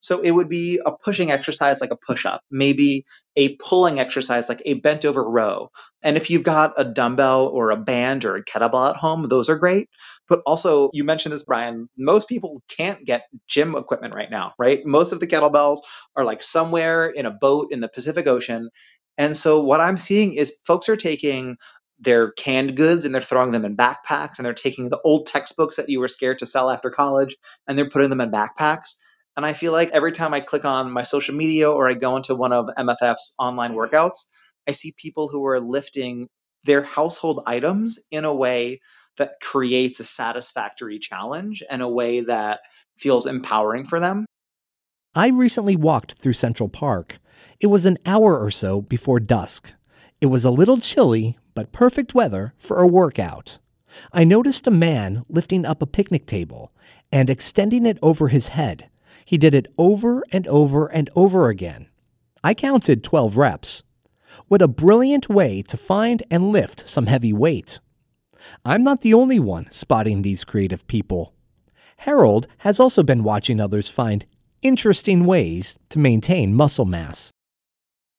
So 0.00 0.20
it 0.20 0.30
would 0.30 0.48
be 0.48 0.80
a 0.84 0.92
pushing 0.92 1.32
exercise 1.32 1.80
like 1.80 1.90
a 1.90 1.96
push 1.96 2.24
up, 2.24 2.42
maybe 2.50 3.04
a 3.34 3.56
pulling 3.56 3.98
exercise 3.98 4.48
like 4.48 4.62
a 4.64 4.74
bent 4.74 5.04
over 5.04 5.28
row. 5.28 5.70
And 6.02 6.16
if 6.16 6.30
you've 6.30 6.44
got 6.44 6.74
a 6.76 6.84
dumbbell 6.84 7.46
or 7.46 7.70
a 7.70 7.76
band 7.76 8.24
or 8.24 8.34
a 8.34 8.44
kettlebell 8.44 8.90
at 8.90 8.96
home, 8.96 9.26
those 9.28 9.48
are 9.48 9.56
great. 9.56 9.88
But 10.28 10.40
also, 10.46 10.90
you 10.92 11.04
mentioned 11.04 11.32
this, 11.34 11.44
Brian, 11.44 11.88
most 11.96 12.28
people 12.28 12.62
can't 12.68 13.04
get 13.04 13.24
gym 13.48 13.76
equipment 13.76 14.14
right 14.14 14.30
now, 14.30 14.54
right? 14.58 14.84
Most 14.84 15.12
of 15.12 15.20
the 15.20 15.26
kettlebells 15.26 15.78
are 16.16 16.24
like 16.24 16.42
somewhere 16.42 17.06
in 17.08 17.26
a 17.26 17.30
boat 17.30 17.68
in 17.70 17.80
the 17.80 17.88
Pacific 17.88 18.26
Ocean. 18.26 18.70
And 19.18 19.36
so 19.36 19.60
what 19.60 19.80
I'm 19.80 19.96
seeing 19.98 20.34
is 20.34 20.56
folks 20.66 20.88
are 20.88 20.96
taking 20.96 21.56
their 22.00 22.32
canned 22.32 22.76
goods 22.76 23.04
and 23.04 23.14
they're 23.14 23.22
throwing 23.22 23.52
them 23.52 23.64
in 23.64 23.76
backpacks 23.76 24.38
and 24.38 24.46
they're 24.46 24.54
taking 24.54 24.90
the 24.90 25.00
old 25.04 25.26
textbooks 25.26 25.76
that 25.76 25.88
you 25.88 26.00
were 26.00 26.08
scared 26.08 26.40
to 26.40 26.46
sell 26.46 26.70
after 26.70 26.90
college 26.90 27.36
and 27.66 27.78
they're 27.78 27.90
putting 27.90 28.10
them 28.10 28.20
in 28.20 28.30
backpacks 28.30 28.90
and 29.36 29.44
I 29.44 29.52
feel 29.52 29.72
like 29.72 29.90
every 29.90 30.12
time 30.12 30.34
I 30.34 30.40
click 30.40 30.64
on 30.64 30.90
my 30.92 31.02
social 31.02 31.36
media 31.36 31.70
or 31.70 31.88
I 31.88 31.94
go 31.94 32.16
into 32.16 32.34
one 32.34 32.52
of 32.52 32.68
MFF's 32.78 33.34
online 33.38 33.74
workouts, 33.74 34.28
I 34.68 34.72
see 34.72 34.94
people 34.96 35.28
who 35.28 35.46
are 35.46 35.60
lifting 35.60 36.28
their 36.66 36.82
household 36.82 37.42
items 37.46 37.98
in 38.10 38.24
a 38.24 38.34
way 38.34 38.80
that 39.16 39.40
creates 39.40 40.00
a 40.00 40.04
satisfactory 40.04 40.98
challenge 40.98 41.62
and 41.70 41.80
a 41.80 41.88
way 41.88 42.20
that 42.20 42.60
feels 42.96 43.26
empowering 43.26 43.84
for 43.84 44.00
them. 44.00 44.26
I 45.14 45.28
recently 45.28 45.76
walked 45.76 46.14
through 46.14 46.34
Central 46.34 46.68
Park. 46.68 47.18
It 47.60 47.68
was 47.68 47.86
an 47.86 47.96
hour 48.04 48.38
or 48.38 48.50
so 48.50 48.82
before 48.82 49.20
dusk. 49.20 49.72
It 50.20 50.26
was 50.26 50.44
a 50.44 50.50
little 50.50 50.78
chilly, 50.78 51.38
but 51.54 51.72
perfect 51.72 52.14
weather 52.14 52.52
for 52.58 52.80
a 52.80 52.86
workout. 52.86 53.58
I 54.12 54.24
noticed 54.24 54.66
a 54.66 54.70
man 54.70 55.24
lifting 55.28 55.64
up 55.64 55.80
a 55.80 55.86
picnic 55.86 56.26
table 56.26 56.72
and 57.10 57.30
extending 57.30 57.86
it 57.86 57.98
over 58.02 58.28
his 58.28 58.48
head 58.48 58.90
he 59.26 59.36
did 59.36 59.54
it 59.54 59.66
over 59.76 60.22
and 60.30 60.46
over 60.46 60.86
and 60.86 61.10
over 61.16 61.48
again. 61.48 61.88
I 62.44 62.54
counted 62.54 63.02
12 63.02 63.36
reps. 63.36 63.82
What 64.48 64.62
a 64.62 64.68
brilliant 64.68 65.28
way 65.28 65.60
to 65.62 65.76
find 65.76 66.22
and 66.30 66.52
lift 66.52 66.86
some 66.86 67.06
heavy 67.06 67.32
weight. 67.32 67.80
I'm 68.64 68.84
not 68.84 69.00
the 69.00 69.12
only 69.12 69.40
one 69.40 69.68
spotting 69.72 70.22
these 70.22 70.44
creative 70.44 70.86
people. 70.86 71.32
Harold 71.98 72.46
has 72.58 72.78
also 72.78 73.02
been 73.02 73.24
watching 73.24 73.60
others 73.60 73.88
find 73.88 74.24
interesting 74.62 75.26
ways 75.26 75.80
to 75.90 75.98
maintain 75.98 76.54
muscle 76.54 76.84
mass. 76.84 77.32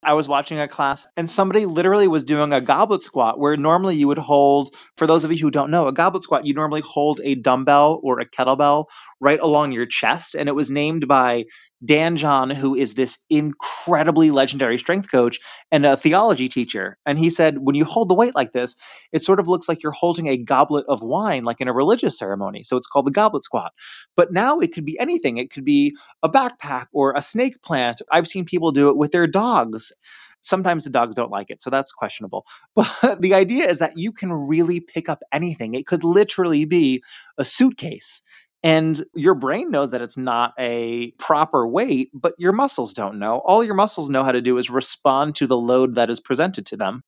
I 0.03 0.13
was 0.13 0.27
watching 0.27 0.59
a 0.59 0.67
class 0.67 1.07
and 1.15 1.29
somebody 1.29 1.65
literally 1.65 2.07
was 2.07 2.23
doing 2.23 2.51
a 2.51 2.61
goblet 2.61 3.03
squat 3.03 3.39
where 3.39 3.55
normally 3.57 3.95
you 3.95 4.07
would 4.07 4.17
hold, 4.17 4.69
for 4.95 5.07
those 5.07 5.23
of 5.23 5.31
you 5.31 5.37
who 5.37 5.49
don't 5.49 5.71
know, 5.71 5.87
a 5.87 5.93
goblet 5.93 6.23
squat, 6.23 6.45
you 6.45 6.53
normally 6.53 6.81
hold 6.81 7.21
a 7.23 7.35
dumbbell 7.35 7.99
or 8.03 8.19
a 8.19 8.29
kettlebell 8.29 8.85
right 9.19 9.39
along 9.39 9.71
your 9.71 9.85
chest. 9.85 10.35
And 10.35 10.49
it 10.49 10.55
was 10.55 10.69
named 10.69 11.07
by 11.07 11.45
Dan 11.83 12.17
John, 12.17 12.49
who 12.49 12.75
is 12.75 12.95
this 12.95 13.19
incredibly 13.29 14.31
legendary 14.31 14.79
strength 14.79 15.11
coach 15.11 15.39
and 15.71 15.85
a 15.85 15.95
theology 15.97 16.49
teacher. 16.49 16.97
And 17.05 17.19
he 17.19 17.29
said, 17.29 17.57
when 17.59 17.75
you 17.75 17.85
hold 17.85 18.09
the 18.09 18.15
weight 18.15 18.35
like 18.35 18.51
this, 18.51 18.75
it 19.11 19.23
sort 19.23 19.39
of 19.39 19.47
looks 19.47 19.69
like 19.69 19.83
you're 19.83 19.91
holding 19.91 20.27
a 20.27 20.37
goblet 20.37 20.85
of 20.87 21.01
wine, 21.01 21.43
like 21.43 21.61
in 21.61 21.67
a 21.67 21.73
religious 21.73 22.17
ceremony. 22.17 22.63
So 22.63 22.77
it's 22.77 22.87
called 22.87 23.05
the 23.05 23.11
goblet 23.11 23.43
squat. 23.43 23.73
But 24.15 24.31
now 24.33 24.59
it 24.59 24.73
could 24.73 24.85
be 24.85 24.99
anything. 24.99 25.37
It 25.37 25.51
could 25.51 25.65
be 25.65 25.95
a 26.23 26.29
backpack 26.29 26.87
or 26.93 27.13
a 27.15 27.21
snake 27.21 27.61
plant. 27.61 28.01
I've 28.11 28.27
seen 28.27 28.45
people 28.45 28.71
do 28.71 28.89
it 28.89 28.97
with 28.97 29.11
their 29.11 29.27
dogs. 29.27 29.93
Sometimes 30.41 30.83
the 30.83 30.91
dogs 30.91 31.15
don't 31.15 31.31
like 31.31 31.49
it, 31.49 31.61
so 31.61 31.69
that's 31.69 31.91
questionable. 31.91 32.45
But 32.75 33.21
the 33.21 33.33
idea 33.33 33.67
is 33.67 33.79
that 33.79 33.97
you 33.97 34.11
can 34.11 34.31
really 34.31 34.79
pick 34.79 35.09
up 35.09 35.21
anything. 35.31 35.73
It 35.73 35.87
could 35.87 36.03
literally 36.03 36.65
be 36.65 37.03
a 37.37 37.45
suitcase 37.45 38.21
and 38.63 39.01
your 39.13 39.35
brain 39.35 39.71
knows 39.71 39.91
that 39.91 40.01
it's 40.01 40.17
not 40.17 40.53
a 40.57 41.11
proper 41.19 41.67
weight, 41.67 42.09
but 42.13 42.33
your 42.37 42.53
muscles 42.53 42.93
don't 42.93 43.19
know. 43.19 43.37
All 43.45 43.63
your 43.63 43.75
muscles 43.75 44.09
know 44.09 44.23
how 44.23 44.31
to 44.31 44.41
do 44.41 44.57
is 44.57 44.69
respond 44.69 45.35
to 45.35 45.47
the 45.47 45.57
load 45.57 45.95
that 45.95 46.09
is 46.09 46.19
presented 46.19 46.65
to 46.67 46.77
them. 46.77 47.03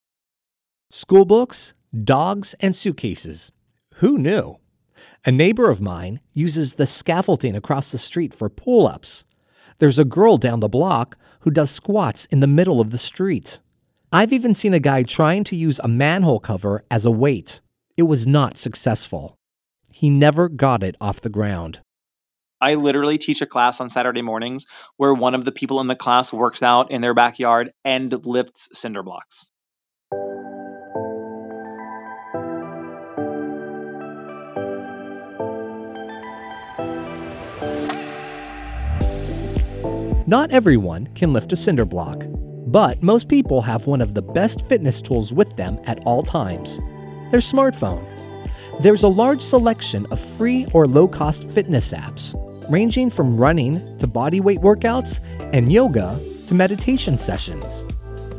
School 0.91 1.25
books, 1.25 1.73
dogs, 2.03 2.55
and 2.59 2.75
suitcases. 2.75 3.51
Who 3.95 4.17
knew? 4.17 4.57
A 5.25 5.31
neighbor 5.31 5.69
of 5.69 5.81
mine 5.81 6.19
uses 6.33 6.75
the 6.75 6.87
scaffolding 6.87 7.55
across 7.55 7.91
the 7.91 7.97
street 7.97 8.33
for 8.33 8.49
pull 8.49 8.87
ups. 8.87 9.25
There's 9.79 9.99
a 9.99 10.05
girl 10.05 10.37
down 10.37 10.59
the 10.59 10.69
block 10.69 11.17
who 11.41 11.51
does 11.51 11.71
squats 11.71 12.25
in 12.25 12.41
the 12.41 12.47
middle 12.47 12.81
of 12.81 12.91
the 12.91 12.97
street. 12.97 13.59
I've 14.11 14.33
even 14.33 14.53
seen 14.53 14.73
a 14.73 14.79
guy 14.79 15.03
trying 15.03 15.43
to 15.45 15.55
use 15.55 15.79
a 15.79 15.87
manhole 15.87 16.39
cover 16.39 16.83
as 16.89 17.05
a 17.05 17.11
weight. 17.11 17.61
It 17.95 18.03
was 18.03 18.25
not 18.25 18.57
successful. 18.57 19.38
He 19.99 20.09
never 20.09 20.47
got 20.47 20.81
it 20.81 20.95
off 21.01 21.19
the 21.19 21.29
ground. 21.29 21.81
I 22.61 22.75
literally 22.75 23.17
teach 23.17 23.41
a 23.41 23.45
class 23.45 23.81
on 23.81 23.89
Saturday 23.89 24.21
mornings 24.21 24.65
where 24.95 25.13
one 25.13 25.35
of 25.35 25.43
the 25.43 25.51
people 25.51 25.81
in 25.81 25.87
the 25.87 25.95
class 25.95 26.31
works 26.31 26.63
out 26.63 26.89
in 26.89 27.01
their 27.01 27.13
backyard 27.13 27.73
and 27.83 28.25
lifts 28.25 28.69
cinder 28.79 29.03
blocks. 29.03 29.51
Not 40.25 40.49
everyone 40.51 41.07
can 41.13 41.33
lift 41.33 41.51
a 41.51 41.57
cinder 41.57 41.83
block, 41.83 42.23
but 42.67 43.03
most 43.03 43.27
people 43.27 43.61
have 43.63 43.85
one 43.85 43.99
of 43.99 44.13
the 44.13 44.21
best 44.21 44.65
fitness 44.67 45.01
tools 45.01 45.33
with 45.33 45.57
them 45.57 45.77
at 45.83 45.99
all 46.05 46.23
times 46.23 46.77
their 47.31 47.41
smartphone. 47.41 48.18
There's 48.79 49.03
a 49.03 49.09
large 49.09 49.41
selection 49.41 50.07
of 50.09 50.21
free 50.37 50.65
or 50.73 50.85
low 50.85 51.05
cost 51.05 51.49
fitness 51.49 51.91
apps, 51.91 52.33
ranging 52.71 53.09
from 53.09 53.35
running 53.35 53.73
to 53.97 54.07
bodyweight 54.07 54.59
workouts 54.59 55.19
and 55.53 55.69
yoga 55.69 56.17
to 56.47 56.53
meditation 56.53 57.17
sessions. 57.17 57.83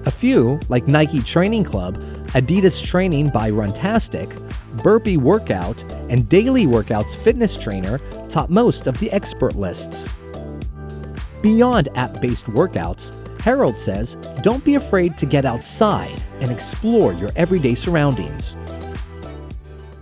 A 0.06 0.11
few, 0.11 0.59
like 0.70 0.88
Nike 0.88 1.20
Training 1.20 1.64
Club, 1.64 1.97
Adidas 2.28 2.82
Training 2.82 3.28
by 3.28 3.50
Runtastic, 3.50 4.35
Burpee 4.82 5.18
Workout, 5.18 5.82
and 6.09 6.26
Daily 6.26 6.64
Workouts 6.64 7.18
Fitness 7.18 7.54
Trainer, 7.54 8.00
top 8.30 8.49
most 8.49 8.87
of 8.87 8.99
the 8.99 9.12
expert 9.12 9.56
lists. 9.56 10.09
Beyond 11.42 11.90
app 11.97 12.18
based 12.23 12.47
workouts, 12.47 13.12
Harold 13.42 13.76
says 13.76 14.14
don't 14.42 14.64
be 14.64 14.76
afraid 14.76 15.18
to 15.18 15.26
get 15.26 15.44
outside 15.44 16.25
and 16.40 16.50
explore 16.50 17.12
your 17.12 17.30
everyday 17.37 17.75
surroundings 17.75 18.56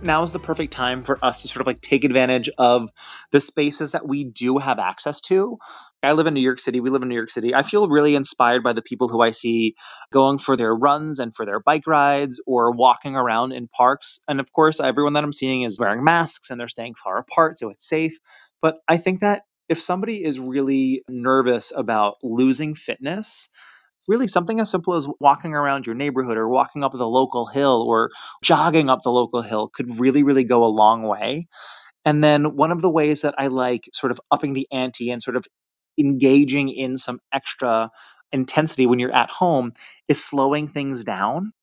now 0.01 0.23
is 0.23 0.31
the 0.31 0.39
perfect 0.39 0.73
time 0.73 1.03
for 1.03 1.17
us 1.23 1.41
to 1.41 1.47
sort 1.47 1.61
of 1.61 1.67
like 1.67 1.81
take 1.81 2.03
advantage 2.03 2.49
of 2.57 2.89
the 3.31 3.39
spaces 3.39 3.91
that 3.91 4.07
we 4.07 4.23
do 4.23 4.57
have 4.57 4.79
access 4.79 5.21
to. 5.21 5.57
I 6.01 6.13
live 6.13 6.27
in 6.27 6.33
New 6.33 6.41
York 6.41 6.59
City. 6.59 6.79
We 6.79 6.89
live 6.89 7.03
in 7.03 7.09
New 7.09 7.15
York 7.15 7.29
City. 7.29 7.53
I 7.53 7.63
feel 7.63 7.89
really 7.89 8.15
inspired 8.15 8.63
by 8.63 8.73
the 8.73 8.81
people 8.81 9.09
who 9.09 9.21
I 9.21 9.31
see 9.31 9.75
going 10.13 10.37
for 10.37 10.55
their 10.55 10.73
runs 10.73 11.19
and 11.19 11.35
for 11.35 11.45
their 11.45 11.59
bike 11.59 11.87
rides 11.87 12.41
or 12.47 12.71
walking 12.71 13.15
around 13.15 13.51
in 13.51 13.67
parks. 13.67 14.21
And 14.27 14.39
of 14.39 14.51
course, 14.53 14.79
everyone 14.79 15.13
that 15.13 15.23
I'm 15.23 15.33
seeing 15.33 15.63
is 15.63 15.79
wearing 15.79 16.03
masks 16.03 16.49
and 16.49 16.59
they're 16.59 16.69
staying 16.69 16.95
far 16.95 17.17
apart, 17.17 17.57
so 17.57 17.69
it's 17.69 17.87
safe. 17.87 18.17
But 18.61 18.77
I 18.87 18.97
think 18.97 19.21
that 19.21 19.43
if 19.67 19.79
somebody 19.79 20.23
is 20.23 20.39
really 20.39 21.03
nervous 21.09 21.73
about 21.75 22.15
losing 22.23 22.75
fitness, 22.75 23.49
really 24.09 24.27
something 24.27 24.59
as 24.59 24.69
simple 24.69 24.95
as 24.95 25.07
walking 25.19 25.53
around 25.53 25.85
your 25.85 25.95
neighborhood 25.95 26.35
or 26.35 26.49
walking 26.49 26.83
up 26.83 26.91
the 26.91 27.07
local 27.07 27.45
hill 27.45 27.85
or 27.87 28.09
jogging 28.43 28.89
up 28.89 29.03
the 29.03 29.11
local 29.11 29.41
hill 29.41 29.69
could 29.69 29.99
really, 29.99 30.23
really 30.23 30.43
go 30.43 30.65
a 30.65 30.67
long 30.67 31.03
way. 31.03 31.47
And 32.03 32.23
then 32.23 32.55
one 32.55 32.71
of 32.71 32.81
the 32.81 32.89
ways 32.89 33.21
that 33.21 33.35
I 33.37 33.47
like 33.47 33.87
sort 33.93 34.11
of 34.11 34.19
upping 34.31 34.53
the 34.53 34.67
ante 34.71 35.11
and 35.11 35.21
sort 35.21 35.35
of 35.37 35.45
engaging 35.97 36.69
in 36.69 36.97
some 36.97 37.19
extra 37.31 37.91
intensity 38.31 38.87
when 38.87 38.99
you're 38.99 39.15
at 39.15 39.29
home 39.29 39.73
is 40.07 40.23
slowing 40.23 40.67
things 40.67 41.03
down. 41.03 41.53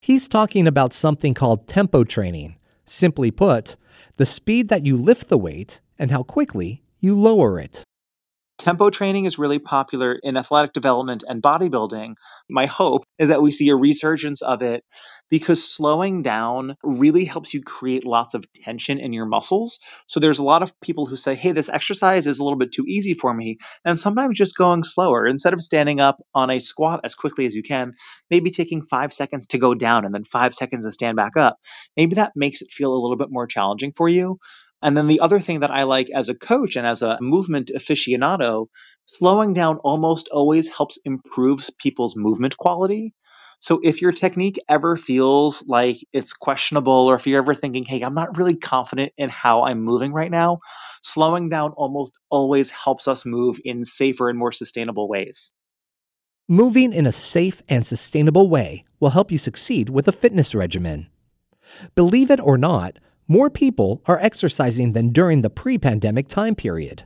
He's 0.00 0.28
talking 0.28 0.66
about 0.66 0.92
something 0.92 1.34
called 1.34 1.68
tempo 1.68 2.04
training. 2.04 2.56
Simply 2.84 3.30
put, 3.30 3.76
the 4.16 4.26
speed 4.26 4.68
that 4.68 4.84
you 4.84 4.96
lift 4.96 5.28
the 5.28 5.38
weight 5.38 5.80
and 5.98 6.10
how 6.10 6.22
quickly 6.22 6.82
you 7.00 7.18
lower 7.18 7.60
it. 7.60 7.84
Tempo 8.58 8.88
training 8.88 9.26
is 9.26 9.38
really 9.38 9.58
popular 9.58 10.18
in 10.22 10.36
athletic 10.38 10.72
development 10.72 11.24
and 11.28 11.42
bodybuilding. 11.42 12.14
My 12.48 12.64
hope 12.66 13.04
is 13.18 13.28
that 13.28 13.42
we 13.42 13.50
see 13.50 13.68
a 13.68 13.76
resurgence 13.76 14.40
of 14.40 14.62
it 14.62 14.82
because 15.28 15.62
slowing 15.62 16.22
down 16.22 16.76
really 16.82 17.26
helps 17.26 17.52
you 17.52 17.62
create 17.62 18.06
lots 18.06 18.32
of 18.32 18.44
tension 18.64 18.98
in 18.98 19.12
your 19.12 19.26
muscles. 19.26 19.78
So 20.06 20.20
there's 20.20 20.38
a 20.38 20.44
lot 20.44 20.62
of 20.62 20.72
people 20.80 21.04
who 21.04 21.16
say, 21.16 21.34
hey, 21.34 21.52
this 21.52 21.68
exercise 21.68 22.26
is 22.26 22.38
a 22.38 22.44
little 22.44 22.58
bit 22.58 22.72
too 22.72 22.84
easy 22.88 23.12
for 23.12 23.32
me. 23.32 23.58
And 23.84 23.98
sometimes 23.98 24.38
just 24.38 24.56
going 24.56 24.84
slower, 24.84 25.26
instead 25.26 25.52
of 25.52 25.62
standing 25.62 26.00
up 26.00 26.22
on 26.34 26.50
a 26.50 26.58
squat 26.58 27.00
as 27.04 27.14
quickly 27.14 27.44
as 27.44 27.54
you 27.54 27.62
can, 27.62 27.92
maybe 28.30 28.50
taking 28.50 28.86
five 28.86 29.12
seconds 29.12 29.48
to 29.48 29.58
go 29.58 29.74
down 29.74 30.06
and 30.06 30.14
then 30.14 30.24
five 30.24 30.54
seconds 30.54 30.84
to 30.84 30.92
stand 30.92 31.16
back 31.16 31.36
up. 31.36 31.58
Maybe 31.94 32.14
that 32.14 32.32
makes 32.34 32.62
it 32.62 32.70
feel 32.70 32.92
a 32.92 33.00
little 33.00 33.16
bit 33.16 33.30
more 33.30 33.46
challenging 33.46 33.92
for 33.92 34.08
you. 34.08 34.38
And 34.82 34.96
then 34.96 35.06
the 35.06 35.20
other 35.20 35.40
thing 35.40 35.60
that 35.60 35.70
I 35.70 35.84
like 35.84 36.10
as 36.14 36.28
a 36.28 36.34
coach 36.34 36.76
and 36.76 36.86
as 36.86 37.02
a 37.02 37.18
movement 37.20 37.70
aficionado, 37.74 38.66
slowing 39.06 39.54
down 39.54 39.78
almost 39.78 40.28
always 40.28 40.68
helps 40.68 40.98
improves 41.04 41.70
people's 41.70 42.16
movement 42.16 42.56
quality. 42.56 43.14
So 43.58 43.80
if 43.82 44.02
your 44.02 44.12
technique 44.12 44.58
ever 44.68 44.96
feels 44.96 45.66
like 45.66 45.96
it's 46.12 46.34
questionable, 46.34 47.08
or 47.08 47.14
if 47.14 47.26
you're 47.26 47.40
ever 47.40 47.54
thinking, 47.54 47.84
hey, 47.84 48.02
I'm 48.02 48.14
not 48.14 48.36
really 48.36 48.56
confident 48.56 49.12
in 49.16 49.30
how 49.30 49.64
I'm 49.64 49.82
moving 49.82 50.12
right 50.12 50.30
now, 50.30 50.58
slowing 51.02 51.48
down 51.48 51.72
almost 51.72 52.18
always 52.28 52.70
helps 52.70 53.08
us 53.08 53.24
move 53.24 53.58
in 53.64 53.82
safer 53.82 54.28
and 54.28 54.38
more 54.38 54.52
sustainable 54.52 55.08
ways. 55.08 55.52
Moving 56.48 56.92
in 56.92 57.06
a 57.06 57.12
safe 57.12 57.62
and 57.68 57.86
sustainable 57.86 58.48
way 58.48 58.84
will 59.00 59.10
help 59.10 59.32
you 59.32 59.38
succeed 59.38 59.88
with 59.88 60.06
a 60.06 60.12
fitness 60.12 60.54
regimen. 60.54 61.08
Believe 61.94 62.30
it 62.30 62.40
or 62.40 62.56
not, 62.56 62.98
more 63.28 63.50
people 63.50 64.02
are 64.06 64.18
exercising 64.20 64.92
than 64.92 65.10
during 65.10 65.42
the 65.42 65.50
pre 65.50 65.78
pandemic 65.78 66.28
time 66.28 66.54
period. 66.54 67.04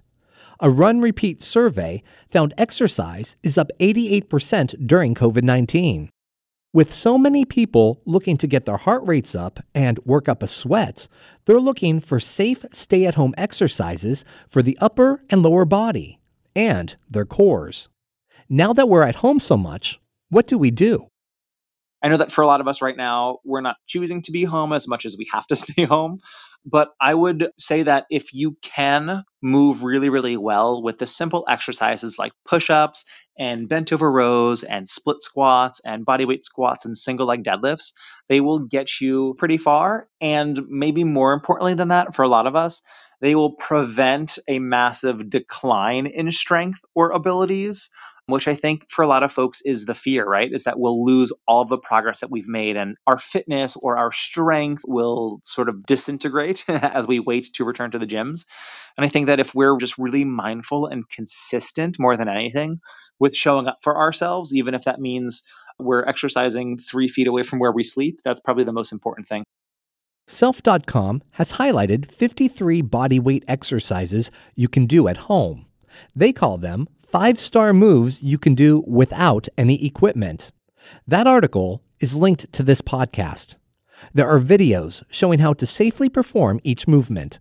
A 0.61 0.69
RunRepeat 0.69 1.43
survey 1.43 2.03
found 2.29 2.53
exercise 2.59 3.37
is 3.43 3.57
up 3.57 3.71
88% 3.81 4.87
during 4.87 5.15
COVID 5.15 5.43
19. 5.43 6.11
With 6.73 6.93
so 6.93 7.19
many 7.19 7.45
people 7.45 8.01
looking 8.05 8.37
to 8.37 8.47
get 8.47 8.65
their 8.65 8.77
heart 8.77 9.03
rates 9.05 9.35
up 9.35 9.59
and 9.75 9.99
work 10.05 10.29
up 10.29 10.43
a 10.43 10.47
sweat, 10.47 11.09
they're 11.45 11.59
looking 11.59 11.99
for 11.99 12.21
safe 12.21 12.65
stay 12.71 13.07
at 13.07 13.17
home 13.17 13.35
exercises 13.37 14.25
for 14.49 14.63
the 14.63 14.79
upper 14.81 15.25
and 15.31 15.43
lower 15.43 15.65
body 15.65 16.21
and 16.55 16.95
their 17.09 17.25
cores. 17.25 17.89
Now 18.49 18.73
that 18.73 18.89
we're 18.89 19.03
at 19.03 19.17
home 19.17 19.41
so 19.41 19.57
much, 19.57 19.99
what 20.29 20.47
do 20.47 20.59
we 20.59 20.71
do? 20.71 21.09
I 22.03 22.09
know 22.09 22.19
that 22.19 22.33
for 22.33 22.43
a 22.43 22.47
lot 22.47 22.61
of 22.61 22.69
us 22.69 22.83
right 22.83 22.97
now, 22.97 23.39
we're 23.45 23.61
not 23.61 23.77
choosing 23.87 24.23
to 24.23 24.33
be 24.33 24.45
home 24.45 24.73
as 24.73 24.89
much 24.89 25.05
as 25.05 25.17
we 25.19 25.29
have 25.33 25.47
to 25.49 25.57
stay 25.57 25.85
home. 25.85 26.19
But 26.65 26.91
I 27.01 27.15
would 27.15 27.49
say 27.59 27.85
that 27.85 28.05
if 28.11 28.35
you 28.35 28.57
can 28.61 29.25
move 29.43 29.83
really, 29.83 30.11
really 30.11 30.37
well 30.37 30.83
with 30.83 30.99
the 30.99 31.07
simple 31.07 31.47
exercises 31.49 32.19
like 32.19 32.33
push 32.45 32.69
ups 32.69 33.07
and 33.39 33.67
bent 33.67 33.93
over 33.93 34.11
rows 34.11 34.63
and 34.63 34.87
split 34.87 35.23
squats 35.23 35.81
and 35.87 36.05
bodyweight 36.05 36.45
squats 36.45 36.85
and 36.85 36.95
single 36.95 37.27
leg 37.27 37.45
deadlifts, 37.45 37.93
they 38.29 38.41
will 38.41 38.59
get 38.61 39.01
you 39.01 39.35
pretty 39.39 39.57
far. 39.57 40.09
And 40.21 40.61
maybe 40.69 41.05
more 41.05 41.33
importantly 41.33 41.75
than 41.75 41.89
that, 41.89 42.15
for 42.15 42.23
a 42.23 42.29
lot 42.29 42.47
of 42.47 42.57
us, 42.57 42.83
they 43.23 43.35
will 43.35 43.55
prevent 43.55 44.39
a 44.49 44.59
massive 44.59 45.29
decline 45.31 46.07
in 46.07 46.31
strength 46.31 46.81
or 46.95 47.13
abilities 47.13 47.91
which 48.31 48.49
I 48.49 48.55
think 48.55 48.91
for 48.91 49.03
a 49.03 49.09
lot 49.09 49.23
of 49.23 49.33
folks 49.33 49.61
is 49.65 49.87
the 49.87 49.95
fear, 49.95 50.25
right? 50.25 50.51
Is 50.53 50.65
that 50.65 50.79
we'll 50.79 51.05
lose 51.05 51.33
all 51.47 51.65
the 51.65 51.79
progress 51.79 52.21
that 52.21 52.31
we've 52.31 52.49
made 52.49 52.77
and 52.77 52.97
our 53.07 53.19
fitness 53.19 53.77
or 53.77 53.97
our 53.97 54.13
strength 54.13 54.83
will 54.87 55.41
sort 55.43 55.69
of 55.69 55.85
disintegrate 55.85 56.65
as 56.69 57.07
we 57.07 57.21
wait 57.21 57.49
to 57.55 57.65
return 57.65 57.91
to 57.93 57.99
the 57.99 58.07
gyms. 58.07 58.47
And 58.97 59.05
I 59.05 59.09
think 59.09 59.27
that 59.27 59.41
if 59.41 59.55
we're 59.55 59.77
just 59.79 59.99
really 59.99 60.25
mindful 60.25 60.87
and 60.87 61.09
consistent 61.09 61.99
more 61.99 62.17
than 62.17 62.29
anything 62.29 62.81
with 63.19 63.37
showing 63.37 63.67
up 63.67 63.79
for 63.83 63.97
ourselves, 63.97 64.55
even 64.55 64.75
if 64.75 64.85
that 64.85 65.01
means 65.01 65.45
we're 65.79 66.05
exercising 66.05 66.79
three 66.79 67.09
feet 67.09 67.29
away 67.29 67.43
from 67.43 67.59
where 67.59 67.73
we 67.73 67.85
sleep, 67.85 68.21
that's 68.25 68.41
probably 68.41 68.65
the 68.65 68.73
most 68.73 68.93
important 68.93 69.29
thing. 69.29 69.45
Self.com 70.27 71.23
has 71.33 71.53
highlighted 71.53 72.13
53 72.13 72.83
bodyweight 72.83 73.43
exercises 73.49 74.31
you 74.55 74.69
can 74.69 74.87
do 74.87 75.09
at 75.09 75.17
home. 75.17 75.67
They 76.15 76.33
call 76.33 76.57
them 76.57 76.87
five 77.11 77.41
star 77.41 77.73
moves 77.73 78.23
you 78.23 78.39
can 78.39 78.55
do 78.55 78.85
without 78.87 79.49
any 79.59 79.85
equipment. 79.85 80.53
That 81.07 81.27
article 81.27 81.83
is 81.99 82.15
linked 82.15 82.53
to 82.53 82.63
this 82.63 82.81
podcast. 82.81 83.57
There 84.15 84.29
are 84.29 84.41
videos 84.41 85.03
showing 85.11 85.41
how 85.41 85.53
to 85.55 85.67
safely 85.67 86.09
perform 86.09 86.61
each 86.63 86.87
movement. 86.89 87.41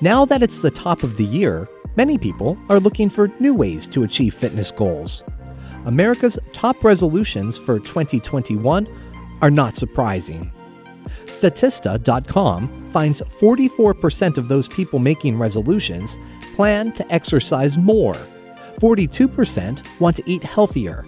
Now 0.00 0.24
that 0.26 0.42
it's 0.42 0.60
the 0.60 0.70
top 0.70 1.02
of 1.02 1.16
the 1.16 1.24
year, 1.24 1.68
many 1.96 2.18
people 2.18 2.58
are 2.68 2.78
looking 2.78 3.08
for 3.08 3.28
new 3.40 3.54
ways 3.54 3.88
to 3.88 4.02
achieve 4.02 4.34
fitness 4.34 4.70
goals. 4.70 5.24
America's 5.86 6.38
top 6.52 6.82
resolutions 6.84 7.58
for 7.58 7.78
2021 7.78 8.88
are 9.42 9.50
not 9.50 9.76
surprising. 9.76 10.52
Statista.com 11.26 12.90
finds 12.90 13.20
44% 13.20 14.38
of 14.38 14.48
those 14.48 14.68
people 14.68 14.98
making 14.98 15.38
resolutions 15.38 16.16
plan 16.54 16.92
to 16.92 17.12
exercise 17.12 17.76
more, 17.76 18.14
42% 18.80 20.00
want 20.00 20.16
to 20.16 20.22
eat 20.26 20.42
healthier, 20.42 21.04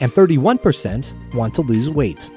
and 0.00 0.12
31% 0.12 1.34
want 1.34 1.54
to 1.54 1.62
lose 1.62 1.88
weight. 1.88 2.30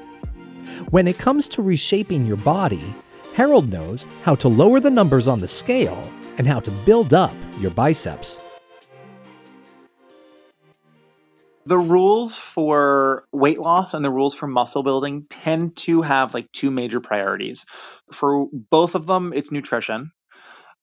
When 0.90 1.08
it 1.08 1.18
comes 1.18 1.48
to 1.48 1.62
reshaping 1.62 2.26
your 2.26 2.36
body, 2.36 2.94
Harold 3.34 3.70
knows 3.70 4.06
how 4.22 4.34
to 4.36 4.48
lower 4.48 4.80
the 4.80 4.90
numbers 4.90 5.26
on 5.26 5.40
the 5.40 5.48
scale 5.48 6.10
and 6.38 6.46
how 6.46 6.60
to 6.60 6.70
build 6.70 7.14
up 7.14 7.34
your 7.58 7.70
biceps. 7.70 8.38
The 11.66 11.78
rules 11.78 12.36
for 12.36 13.24
weight 13.32 13.58
loss 13.58 13.94
and 13.94 14.04
the 14.04 14.10
rules 14.10 14.34
for 14.34 14.46
muscle 14.46 14.82
building 14.82 15.26
tend 15.30 15.76
to 15.78 16.02
have 16.02 16.34
like 16.34 16.52
two 16.52 16.70
major 16.70 17.00
priorities. 17.00 17.64
For 18.12 18.46
both 18.52 18.94
of 18.94 19.06
them, 19.06 19.32
it's 19.34 19.50
nutrition. 19.50 20.12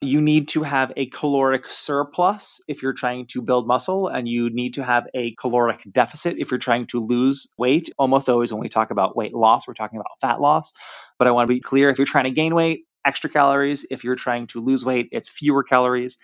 You 0.03 0.21
need 0.21 0.47
to 0.49 0.63
have 0.63 0.93
a 0.97 1.05
caloric 1.05 1.69
surplus 1.69 2.61
if 2.67 2.81
you're 2.81 2.93
trying 2.93 3.27
to 3.27 3.43
build 3.43 3.67
muscle, 3.67 4.07
and 4.07 4.27
you 4.27 4.49
need 4.49 4.73
to 4.73 4.83
have 4.83 5.05
a 5.13 5.29
caloric 5.39 5.81
deficit 5.91 6.37
if 6.39 6.49
you're 6.49 6.57
trying 6.57 6.87
to 6.87 6.99
lose 6.99 7.53
weight. 7.59 7.91
Almost 7.99 8.27
always, 8.27 8.51
when 8.51 8.61
we 8.61 8.69
talk 8.69 8.89
about 8.89 9.15
weight 9.15 9.35
loss, 9.35 9.67
we're 9.67 9.75
talking 9.75 9.99
about 9.99 10.19
fat 10.19 10.41
loss. 10.41 10.73
But 11.19 11.27
I 11.27 11.31
want 11.31 11.47
to 11.47 11.53
be 11.53 11.59
clear 11.59 11.89
if 11.89 11.99
you're 11.99 12.07
trying 12.07 12.23
to 12.23 12.31
gain 12.31 12.55
weight, 12.55 12.85
extra 13.05 13.29
calories. 13.29 13.85
If 13.91 14.03
you're 14.03 14.15
trying 14.15 14.47
to 14.47 14.61
lose 14.61 14.83
weight, 14.83 15.09
it's 15.11 15.29
fewer 15.29 15.63
calories. 15.63 16.17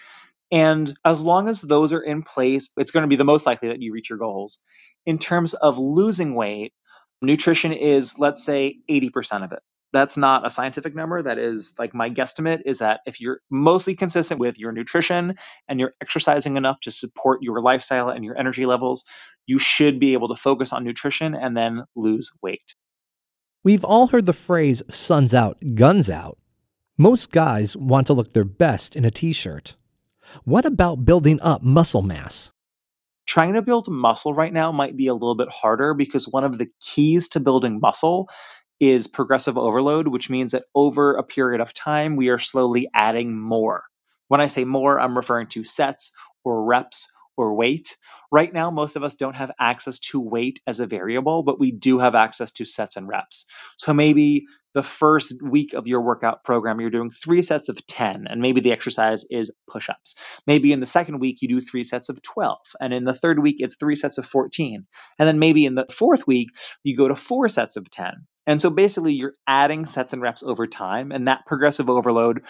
And 0.52 0.94
as 1.04 1.22
long 1.22 1.50
as 1.50 1.62
those 1.62 1.94
are 1.94 2.02
in 2.02 2.24
place, 2.24 2.72
it's 2.78 2.92
going 2.92 3.04
to 3.04 3.10
be 3.10 3.18
the 3.18 3.26
most 3.26 3.46
likely 3.46 3.70
that 3.70 3.82
you 3.82 3.92
reach 3.92 4.10
your 4.10 4.20
goals. 4.20 4.60
In 5.06 5.18
terms 5.18 5.54
of 5.54 5.78
losing 5.78 6.36
weight, 6.36 6.74
nutrition 7.22 7.74
is, 7.74 8.18
let's 8.18 8.44
say, 8.44 8.78
80% 8.90 9.44
of 9.44 9.52
it. 9.52 9.60
That's 9.94 10.18
not 10.18 10.46
a 10.46 10.50
scientific 10.50 10.96
number. 10.96 11.22
That 11.22 11.38
is 11.38 11.74
like 11.80 11.94
my 11.94 12.10
guesstimate 12.10 12.64
is 12.66 12.80
that 12.80 13.02
if 13.06 13.22
you're 13.22 13.40
mostly 13.50 13.96
consistent 13.96 14.40
with 14.40 14.60
your 14.60 14.74
nutrition 14.74 15.38
and 15.68 15.80
you're 15.80 15.94
exercising 16.02 16.58
enough 16.58 16.80
to 16.82 16.92
support 16.92 17.42
your 17.42 17.62
lifestyle 17.62 18.10
and 18.10 18.24
your 18.24 18.38
energy 18.38 18.66
levels, 18.66 19.06
you 19.46 19.60
should 19.60 20.00
be 20.00 20.14
able 20.14 20.28
to 20.28 20.36
focus 20.36 20.74
on 20.74 20.84
nutrition 20.84 21.36
and 21.36 21.56
then 21.56 21.86
lose 21.96 22.32
weight. 22.42 22.76
We've 23.64 23.86
all 23.86 24.08
heard 24.08 24.26
the 24.26 24.34
phrase 24.34 24.84
sun's 24.90 25.34
out, 25.34 25.58
guns 25.76 26.10
out. 26.10 26.38
Most 26.98 27.32
guys 27.32 27.78
want 27.78 28.08
to 28.08 28.14
look 28.14 28.34
their 28.34 28.44
best 28.44 28.96
in 28.96 29.06
a 29.06 29.12
t 29.12 29.32
shirt. 29.32 29.76
What 30.44 30.66
about 30.66 31.06
building 31.06 31.40
up 31.42 31.64
muscle 31.64 32.02
mass? 32.02 32.52
Trying 33.26 33.54
to 33.56 33.62
build 33.62 33.90
muscle 33.90 34.34
right 34.34 34.54
now 34.54 34.72
might 34.72 34.96
be 34.96 35.08
a 35.08 35.14
little 35.14 35.36
bit 35.36 35.50
harder 35.50 35.94
because 35.94 36.28
one 36.28 36.44
of 36.44 36.58
the 36.58 36.70
keys 36.80 37.30
to 37.30 37.40
building 37.40 37.80
muscle 37.82 38.30
is 38.80 39.08
progressive 39.08 39.58
overload, 39.58 40.08
which 40.08 40.30
means 40.30 40.52
that 40.52 40.64
over 40.74 41.16
a 41.16 41.24
period 41.24 41.62
of 41.62 41.74
time, 41.74 42.16
we 42.16 42.30
are 42.30 42.40
slowly 42.40 42.90
adding 42.94 43.38
more. 43.38 43.84
When 44.28 44.42
I 44.42 44.48
say 44.48 44.66
more, 44.66 45.00
I'm 45.00 45.18
referring 45.18 45.48
to 45.48 45.64
sets 45.64 46.12
or 46.44 46.64
reps 46.64 47.08
or 47.38 47.56
weight. 47.56 47.96
Right 48.32 48.52
now, 48.52 48.72
most 48.72 48.96
of 48.96 49.04
us 49.04 49.16
don't 49.16 49.36
have 49.36 49.52
access 49.60 50.00
to 50.00 50.20
weight 50.20 50.60
as 50.68 50.80
a 50.80 50.88
variable, 50.88 51.44
but 51.44 51.60
we 51.60 51.72
do 51.72 52.00
have 52.00 52.16
access 52.16 52.52
to 52.54 52.66
sets 52.66 52.98
and 52.98 53.08
reps. 53.08 53.46
So 53.78 53.94
maybe 53.94 54.48
the 54.74 54.84
first 54.84 55.42
week 55.42 55.74
of 55.74 55.88
your 55.88 56.02
workout 56.02 56.44
program, 56.44 56.80
you're 56.80 56.90
doing 56.90 57.10
three 57.10 57.42
sets 57.42 57.70
of 57.70 57.88
10, 57.88 58.28
and 58.30 58.42
maybe 58.42 58.62
the 58.62 58.72
exercise 58.72 59.26
is 59.30 59.52
push 59.68 59.90
ups. 59.90 60.16
Maybe 60.46 60.72
in 60.72 60.80
the 60.80 60.86
second 60.86 61.20
week, 61.20 61.42
you 61.42 61.48
do 61.48 61.62
three 61.62 61.84
sets 61.84 62.10
of 62.10 62.22
12, 62.22 62.58
and 62.80 62.94
in 62.94 63.04
the 63.04 63.14
third 63.14 63.40
week, 63.40 63.56
it's 63.60 63.78
three 63.78 63.96
sets 63.96 64.18
of 64.18 64.26
14. 64.26 64.86
And 65.18 65.28
then 65.28 65.40
maybe 65.40 65.66
in 65.66 65.76
the 65.76 65.88
fourth 65.92 66.28
week, 66.28 66.50
you 66.84 66.96
go 66.96 67.08
to 67.08 67.16
four 67.16 67.50
sets 67.50 67.76
of 67.78 67.90
10. 67.90 68.28
And 68.46 68.62
so 68.62 68.70
basically, 68.70 69.14
you're 69.14 69.34
adding 69.48 69.86
sets 69.86 70.14
and 70.14 70.22
reps 70.22 70.44
over 70.44 70.68
time, 70.68 71.12
and 71.12 71.28
that 71.28 71.46
progressive 71.48 71.90
overload, 71.90 72.44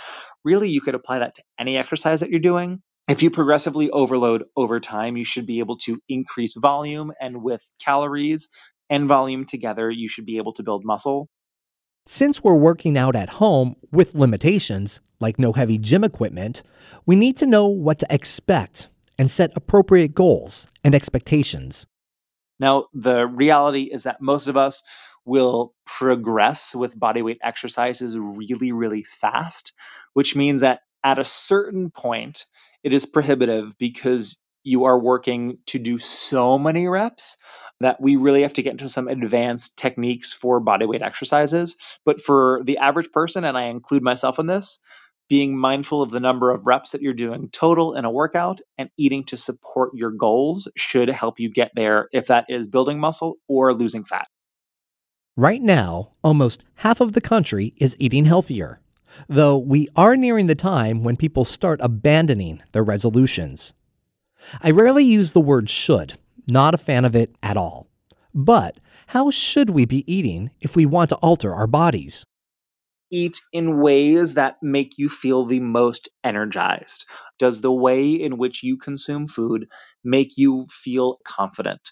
really, 0.44 0.70
you 0.70 0.82
could 0.82 0.96
apply 0.96 1.20
that 1.20 1.36
to 1.36 1.44
any 1.58 1.78
exercise 1.78 2.20
that 2.20 2.30
you're 2.30 2.40
doing. 2.40 2.82
If 3.08 3.24
you 3.24 3.32
progressively 3.32 3.90
overload 3.90 4.44
over 4.58 4.82
time, 4.82 5.16
you 5.16 5.24
should 5.24 5.46
be 5.46 5.60
able 5.60 5.78
to 5.78 6.00
increase 6.10 6.58
volume, 6.58 7.14
and 7.22 7.42
with 7.42 7.62
calories 7.84 8.50
and 8.90 9.08
volume 9.08 9.46
together, 9.46 9.90
you 9.90 10.10
should 10.10 10.26
be 10.26 10.38
able 10.38 10.52
to 10.54 10.64
build 10.64 10.84
muscle. 10.84 11.30
Since 12.06 12.44
we're 12.44 12.56
working 12.56 12.98
out 12.98 13.16
at 13.16 13.30
home 13.30 13.76
with 13.92 14.14
limitations, 14.14 15.00
like 15.22 15.40
no 15.40 15.54
heavy 15.54 15.78
gym 15.78 16.04
equipment, 16.04 16.64
we 17.06 17.16
need 17.16 17.38
to 17.38 17.46
know 17.46 17.68
what 17.68 18.00
to 18.00 18.08
expect 18.10 18.90
and 19.18 19.32
set 19.32 19.52
appropriate 19.56 20.14
goals 20.14 20.68
and 20.84 20.94
expectations. 20.94 21.88
Now, 22.60 22.88
the 22.94 23.26
reality 23.26 23.84
is 23.84 24.04
that 24.04 24.22
most 24.22 24.48
of 24.48 24.58
us 24.58 24.84
will 25.26 25.74
progress 25.86 26.76
with 26.76 27.00
bodyweight 27.00 27.38
exercises 27.42 28.18
really, 28.18 28.72
really 28.72 29.04
fast, 29.04 29.74
which 30.14 30.36
means 30.36 30.62
that 30.62 30.82
at 31.04 31.20
a 31.20 31.26
certain 31.26 31.90
point, 31.90 32.46
it 32.84 32.94
is 32.94 33.06
prohibitive 33.06 33.78
because 33.78 34.42
you 34.64 34.86
are 34.86 35.00
working 35.00 35.58
to 35.68 35.80
do 35.80 35.98
so 35.98 36.60
many 36.60 36.88
reps 36.88 37.38
that 37.80 38.02
we 38.02 38.16
really 38.16 38.42
have 38.42 38.54
to 38.54 38.62
get 38.62 38.72
into 38.72 38.90
some 38.90 39.08
advanced 39.08 39.78
techniques 39.78 40.34
for 40.34 40.60
bodyweight 40.62 41.02
exercises. 41.02 41.78
But 42.06 42.22
for 42.22 42.62
the 42.66 42.78
average 42.78 43.12
person, 43.12 43.44
and 43.44 43.58
I 43.58 43.66
include 43.66 44.04
myself 44.04 44.40
in 44.40 44.48
this, 44.48 44.80
being 45.30 45.58
mindful 45.58 46.02
of 46.02 46.12
the 46.12 46.20
number 46.20 46.52
of 46.52 46.68
reps 46.68 46.92
that 46.92 47.02
you're 47.02 47.14
doing 47.14 47.50
total 47.50 47.96
in 47.96 48.06
a 48.06 48.12
workout 48.12 48.60
and 48.78 48.90
eating 48.98 49.26
to 49.26 49.38
support 49.38 49.92
your 49.94 50.12
goals 50.12 50.68
should 50.76 51.10
help 51.10 51.40
you 51.40 51.52
get 51.52 51.72
there 51.76 52.08
if 52.12 52.28
that 52.28 52.46
is 52.50 52.66
building 52.68 53.00
muscle 53.00 53.36
or 53.48 53.74
losing 53.74 54.06
fat. 54.06 54.28
Right 55.36 55.62
now, 55.62 56.14
almost 56.24 56.64
half 56.76 57.00
of 57.00 57.14
the 57.14 57.22
country 57.22 57.74
is 57.78 57.96
eating 58.00 58.26
healthier, 58.26 58.82
though 59.28 59.58
we 59.58 59.88
are 59.96 60.16
nearing 60.16 60.48
the 60.48 60.56
time 60.56 61.04
when 61.04 61.18
people 61.18 61.46
start 61.46 61.80
abandoning 61.82 62.62
their 62.72 62.84
resolutions. 62.84 63.74
I 64.62 64.72
rarely 64.72 65.04
use 65.04 65.34
the 65.34 65.42
word 65.42 65.70
should, 65.70 66.18
not 66.50 66.74
a 66.74 66.78
fan 66.78 67.06
of 67.06 67.16
it 67.16 67.36
at 67.42 67.58
all. 67.58 67.88
But 68.34 68.78
how 69.08 69.32
should 69.32 69.70
we 69.70 69.86
be 69.86 70.04
eating 70.12 70.52
if 70.62 70.76
we 70.76 70.86
want 70.86 71.10
to 71.10 71.16
alter 71.18 71.54
our 71.54 71.68
bodies? 71.68 72.26
eat 73.10 73.42
in 73.54 73.80
ways 73.80 74.34
that 74.36 74.58
make 74.62 74.98
you 74.98 75.10
feel 75.10 75.46
the 75.46 75.60
most 75.60 76.10
energized? 76.24 77.06
Does 77.40 77.62
the 77.62 77.72
way 77.72 78.12
in 78.14 78.38
which 78.38 78.64
you 78.64 78.78
consume 78.78 79.28
food 79.28 79.70
make 80.04 80.38
you 80.38 80.66
feel 80.70 81.20
confident? 81.24 81.92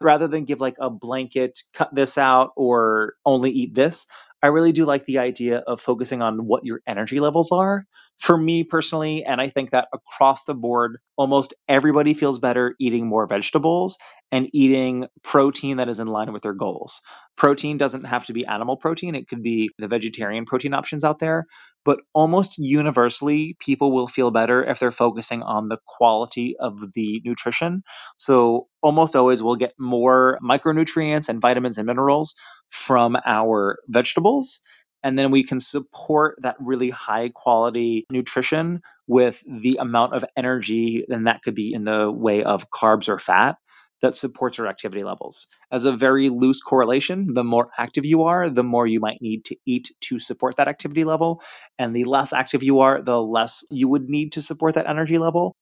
Rather 0.00 0.28
than 0.28 0.44
give 0.44 0.60
like 0.60 0.76
a 0.80 0.90
blanket, 0.90 1.58
cut 1.72 1.94
this 1.94 2.18
out 2.18 2.52
or 2.56 3.14
only 3.24 3.50
eat 3.50 3.74
this, 3.74 4.06
I 4.44 4.48
really 4.48 4.72
do 4.72 4.84
like 4.84 5.06
the 5.06 5.20
idea 5.20 5.60
of 5.60 5.80
focusing 5.80 6.20
on 6.20 6.46
what 6.46 6.66
your 6.66 6.82
energy 6.86 7.18
levels 7.18 7.50
are. 7.50 7.86
For 8.18 8.36
me 8.36 8.62
personally, 8.62 9.24
and 9.24 9.40
I 9.40 9.48
think 9.48 9.70
that 9.70 9.88
across 9.94 10.44
the 10.44 10.54
board, 10.54 10.98
almost 11.16 11.54
everybody 11.66 12.12
feels 12.12 12.38
better 12.40 12.74
eating 12.78 13.08
more 13.08 13.26
vegetables 13.26 13.96
and 14.30 14.50
eating 14.52 15.06
protein 15.22 15.78
that 15.78 15.88
is 15.88 15.98
in 15.98 16.08
line 16.08 16.34
with 16.34 16.42
their 16.42 16.52
goals. 16.52 17.00
Protein 17.38 17.78
doesn't 17.78 18.04
have 18.04 18.26
to 18.26 18.34
be 18.34 18.44
animal 18.44 18.76
protein, 18.76 19.14
it 19.14 19.28
could 19.28 19.42
be 19.42 19.70
the 19.78 19.88
vegetarian 19.88 20.44
protein 20.44 20.74
options 20.74 21.04
out 21.04 21.20
there. 21.20 21.46
But 21.84 22.00
almost 22.14 22.58
universally, 22.58 23.56
people 23.60 23.92
will 23.92 24.06
feel 24.06 24.30
better 24.30 24.64
if 24.64 24.78
they're 24.78 24.90
focusing 24.90 25.42
on 25.42 25.68
the 25.68 25.78
quality 25.86 26.56
of 26.58 26.92
the 26.94 27.20
nutrition. 27.24 27.82
So, 28.16 28.68
almost 28.82 29.16
always 29.16 29.42
we'll 29.42 29.56
get 29.56 29.74
more 29.78 30.38
micronutrients 30.42 31.28
and 31.28 31.40
vitamins 31.40 31.78
and 31.78 31.86
minerals 31.86 32.34
from 32.70 33.16
our 33.24 33.78
vegetables 33.88 34.60
and 35.02 35.18
then 35.18 35.30
we 35.30 35.44
can 35.44 35.60
support 35.60 36.36
that 36.42 36.56
really 36.58 36.90
high 36.90 37.28
quality 37.28 38.06
nutrition 38.10 38.80
with 39.06 39.42
the 39.46 39.76
amount 39.80 40.14
of 40.14 40.24
energy 40.36 41.04
and 41.08 41.26
that 41.26 41.42
could 41.42 41.54
be 41.54 41.72
in 41.74 41.84
the 41.84 42.10
way 42.10 42.42
of 42.42 42.70
carbs 42.70 43.08
or 43.08 43.18
fat 43.18 43.56
that 44.04 44.14
supports 44.14 44.58
our 44.58 44.66
activity 44.66 45.02
levels. 45.02 45.46
As 45.72 45.86
a 45.86 45.92
very 45.92 46.28
loose 46.28 46.60
correlation, 46.60 47.32
the 47.32 47.42
more 47.42 47.70
active 47.78 48.04
you 48.04 48.24
are, 48.24 48.50
the 48.50 48.62
more 48.62 48.86
you 48.86 49.00
might 49.00 49.22
need 49.22 49.46
to 49.46 49.56
eat 49.66 49.92
to 50.02 50.18
support 50.18 50.56
that 50.56 50.68
activity 50.68 51.04
level. 51.04 51.40
And 51.78 51.96
the 51.96 52.04
less 52.04 52.34
active 52.34 52.62
you 52.62 52.80
are, 52.80 53.00
the 53.00 53.18
less 53.18 53.64
you 53.70 53.88
would 53.88 54.10
need 54.10 54.32
to 54.32 54.42
support 54.42 54.74
that 54.74 54.86
energy 54.86 55.16
level. 55.16 55.56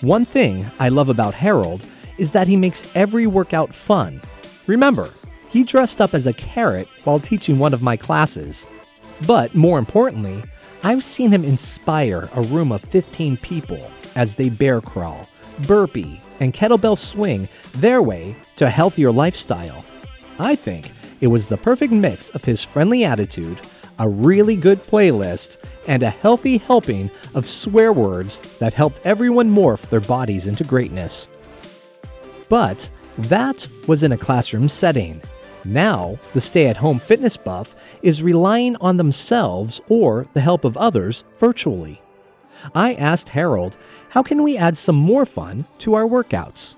One 0.00 0.24
thing 0.24 0.64
I 0.78 0.88
love 0.88 1.10
about 1.10 1.34
Harold 1.34 1.84
is 2.16 2.30
that 2.30 2.48
he 2.48 2.56
makes 2.56 2.82
every 2.94 3.26
workout 3.26 3.74
fun. 3.74 4.22
Remember, 4.66 5.10
he 5.54 5.62
dressed 5.62 6.00
up 6.00 6.14
as 6.14 6.26
a 6.26 6.32
carrot 6.32 6.88
while 7.04 7.20
teaching 7.20 7.60
one 7.60 7.72
of 7.72 7.80
my 7.80 7.96
classes. 7.96 8.66
But 9.24 9.54
more 9.54 9.78
importantly, 9.78 10.42
I've 10.82 11.04
seen 11.04 11.30
him 11.30 11.44
inspire 11.44 12.28
a 12.34 12.42
room 12.42 12.72
of 12.72 12.82
15 12.82 13.36
people 13.36 13.88
as 14.16 14.34
they 14.34 14.48
bear 14.48 14.80
crawl, 14.80 15.28
burpee, 15.68 16.20
and 16.40 16.52
kettlebell 16.52 16.98
swing 16.98 17.48
their 17.76 18.02
way 18.02 18.34
to 18.56 18.66
a 18.66 18.70
healthier 18.70 19.12
lifestyle. 19.12 19.84
I 20.40 20.56
think 20.56 20.90
it 21.20 21.28
was 21.28 21.46
the 21.46 21.56
perfect 21.56 21.92
mix 21.92 22.30
of 22.30 22.44
his 22.44 22.64
friendly 22.64 23.04
attitude, 23.04 23.60
a 24.00 24.08
really 24.08 24.56
good 24.56 24.80
playlist, 24.80 25.58
and 25.86 26.02
a 26.02 26.10
healthy 26.10 26.58
helping 26.58 27.12
of 27.32 27.48
swear 27.48 27.92
words 27.92 28.40
that 28.58 28.74
helped 28.74 29.00
everyone 29.04 29.48
morph 29.48 29.88
their 29.88 30.00
bodies 30.00 30.48
into 30.48 30.64
greatness. 30.64 31.28
But 32.48 32.90
that 33.16 33.68
was 33.86 34.02
in 34.02 34.10
a 34.10 34.18
classroom 34.18 34.68
setting. 34.68 35.22
Now, 35.64 36.18
the 36.32 36.40
stay 36.40 36.66
at 36.66 36.78
home 36.78 36.98
fitness 36.98 37.36
buff 37.36 37.74
is 38.02 38.22
relying 38.22 38.76
on 38.76 38.96
themselves 38.96 39.80
or 39.88 40.26
the 40.34 40.40
help 40.40 40.64
of 40.64 40.76
others 40.76 41.24
virtually. 41.38 42.02
I 42.74 42.94
asked 42.94 43.30
Harold, 43.30 43.76
how 44.10 44.22
can 44.22 44.42
we 44.42 44.56
add 44.56 44.76
some 44.76 44.96
more 44.96 45.26
fun 45.26 45.66
to 45.78 45.94
our 45.94 46.04
workouts? 46.04 46.76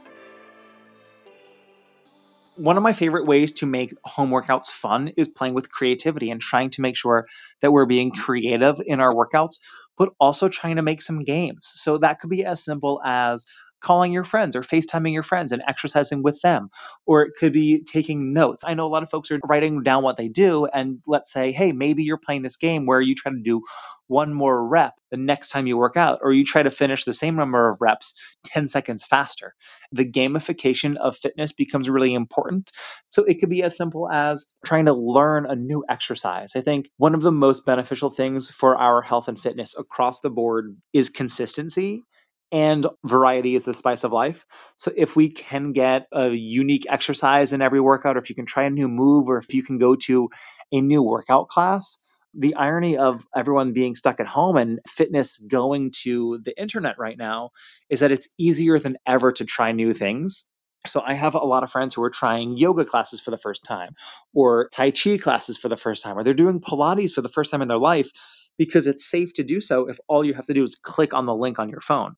one 2.56 2.76
of 2.76 2.82
my 2.82 2.92
favorite 2.92 3.26
ways 3.26 3.52
to 3.52 3.66
make 3.66 3.94
home 4.04 4.30
workouts 4.30 4.68
fun 4.68 5.12
is 5.16 5.28
playing 5.28 5.54
with 5.54 5.70
creativity 5.70 6.30
and 6.30 6.40
trying 6.40 6.70
to 6.70 6.80
make 6.80 6.96
sure 6.96 7.26
that 7.60 7.70
we're 7.70 7.86
being 7.86 8.10
creative 8.10 8.80
in 8.84 9.00
our 9.00 9.12
workouts, 9.12 9.60
but 9.96 10.12
also 10.18 10.48
trying 10.48 10.76
to 10.76 10.82
make 10.82 11.02
some 11.02 11.20
games. 11.20 11.70
So 11.74 11.98
that 11.98 12.20
could 12.20 12.30
be 12.30 12.44
as 12.44 12.64
simple 12.64 13.00
as 13.04 13.46
calling 13.86 14.12
your 14.12 14.24
friends 14.24 14.56
or 14.56 14.62
FaceTiming 14.62 15.12
your 15.12 15.22
friends 15.22 15.52
and 15.52 15.62
exercising 15.66 16.24
with 16.24 16.40
them. 16.40 16.70
Or 17.06 17.22
it 17.22 17.34
could 17.38 17.52
be 17.52 17.84
taking 17.84 18.32
notes. 18.32 18.64
I 18.66 18.74
know 18.74 18.84
a 18.84 18.88
lot 18.88 19.04
of 19.04 19.10
folks 19.10 19.30
are 19.30 19.38
writing 19.48 19.84
down 19.84 20.02
what 20.02 20.16
they 20.16 20.26
do. 20.26 20.66
And 20.66 20.98
let's 21.06 21.32
say, 21.32 21.52
hey, 21.52 21.70
maybe 21.70 22.02
you're 22.02 22.18
playing 22.18 22.42
this 22.42 22.56
game 22.56 22.84
where 22.84 23.00
you 23.00 23.14
try 23.14 23.30
to 23.30 23.40
do 23.40 23.62
one 24.08 24.34
more 24.34 24.68
rep 24.68 24.94
the 25.12 25.18
next 25.18 25.50
time 25.50 25.68
you 25.68 25.76
work 25.76 25.96
out, 25.96 26.18
or 26.22 26.32
you 26.32 26.44
try 26.44 26.62
to 26.62 26.70
finish 26.70 27.04
the 27.04 27.14
same 27.14 27.36
number 27.36 27.68
of 27.68 27.78
reps 27.80 28.14
10 28.46 28.66
seconds 28.66 29.06
faster. 29.06 29.54
The 29.92 30.10
gamification 30.10 30.96
of 30.96 31.16
fitness 31.16 31.52
becomes 31.52 31.88
really 31.88 32.12
important. 32.12 32.72
So 33.10 33.22
it 33.22 33.38
could 33.38 33.50
be 33.50 33.62
as 33.62 33.76
simple 33.76 34.10
as 34.10 34.46
trying 34.64 34.86
to 34.86 34.94
learn 34.94 35.46
a 35.46 35.54
new 35.54 35.84
exercise. 35.88 36.56
I 36.56 36.60
think 36.60 36.88
one 36.96 37.14
of 37.14 37.22
the 37.22 37.32
most 37.32 37.66
beneficial 37.66 38.10
things 38.10 38.50
for 38.50 38.76
our 38.76 39.00
health 39.00 39.28
and 39.28 39.38
fitness 39.38 39.76
across 39.78 40.20
the 40.20 40.30
board 40.30 40.76
is 40.92 41.10
consistency 41.10 42.02
and 42.52 42.86
variety 43.04 43.54
is 43.54 43.64
the 43.64 43.74
spice 43.74 44.04
of 44.04 44.12
life. 44.12 44.44
So 44.76 44.92
if 44.96 45.16
we 45.16 45.30
can 45.30 45.72
get 45.72 46.06
a 46.12 46.28
unique 46.28 46.86
exercise 46.88 47.52
in 47.52 47.62
every 47.62 47.80
workout, 47.80 48.16
or 48.16 48.20
if 48.20 48.30
you 48.30 48.36
can 48.36 48.46
try 48.46 48.64
a 48.64 48.70
new 48.70 48.88
move, 48.88 49.28
or 49.28 49.38
if 49.38 49.52
you 49.52 49.62
can 49.62 49.78
go 49.78 49.96
to 50.06 50.30
a 50.72 50.80
new 50.80 51.02
workout 51.02 51.48
class, 51.48 51.98
the 52.34 52.54
irony 52.54 52.98
of 52.98 53.24
everyone 53.34 53.72
being 53.72 53.96
stuck 53.96 54.20
at 54.20 54.26
home 54.26 54.56
and 54.56 54.80
fitness 54.86 55.38
going 55.38 55.90
to 56.02 56.38
the 56.44 56.58
internet 56.60 56.98
right 56.98 57.16
now 57.16 57.50
is 57.88 58.00
that 58.00 58.12
it's 58.12 58.28
easier 58.38 58.78
than 58.78 58.96
ever 59.06 59.32
to 59.32 59.44
try 59.44 59.72
new 59.72 59.92
things. 59.92 60.44
So 60.86 61.02
I 61.04 61.14
have 61.14 61.34
a 61.34 61.38
lot 61.38 61.62
of 61.64 61.70
friends 61.70 61.94
who 61.94 62.02
are 62.04 62.10
trying 62.10 62.56
yoga 62.56 62.84
classes 62.84 63.20
for 63.20 63.30
the 63.30 63.38
first 63.38 63.64
time 63.64 63.94
or 64.34 64.68
tai 64.72 64.92
chi 64.92 65.16
classes 65.16 65.58
for 65.58 65.68
the 65.68 65.76
first 65.76 66.04
time 66.04 66.16
or 66.16 66.22
they're 66.22 66.34
doing 66.34 66.60
pilates 66.60 67.12
for 67.12 67.22
the 67.22 67.28
first 67.28 67.50
time 67.50 67.62
in 67.62 67.68
their 67.68 67.78
life 67.78 68.10
because 68.58 68.86
it's 68.86 69.08
safe 69.08 69.32
to 69.34 69.42
do 69.42 69.60
so 69.60 69.88
if 69.88 69.98
all 70.06 70.24
you 70.24 70.34
have 70.34 70.46
to 70.46 70.54
do 70.54 70.62
is 70.62 70.76
click 70.76 71.14
on 71.14 71.26
the 71.26 71.34
link 71.34 71.58
on 71.58 71.70
your 71.70 71.80
phone. 71.80 72.14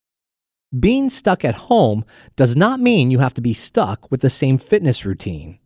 Being 0.76 1.08
stuck 1.08 1.46
at 1.46 1.54
home 1.54 2.04
does 2.36 2.54
not 2.54 2.78
mean 2.78 3.10
you 3.10 3.20
have 3.20 3.32
to 3.34 3.40
be 3.40 3.54
stuck 3.54 4.10
with 4.10 4.20
the 4.20 4.28
same 4.28 4.58
fitness 4.58 5.06
routine. 5.06 5.60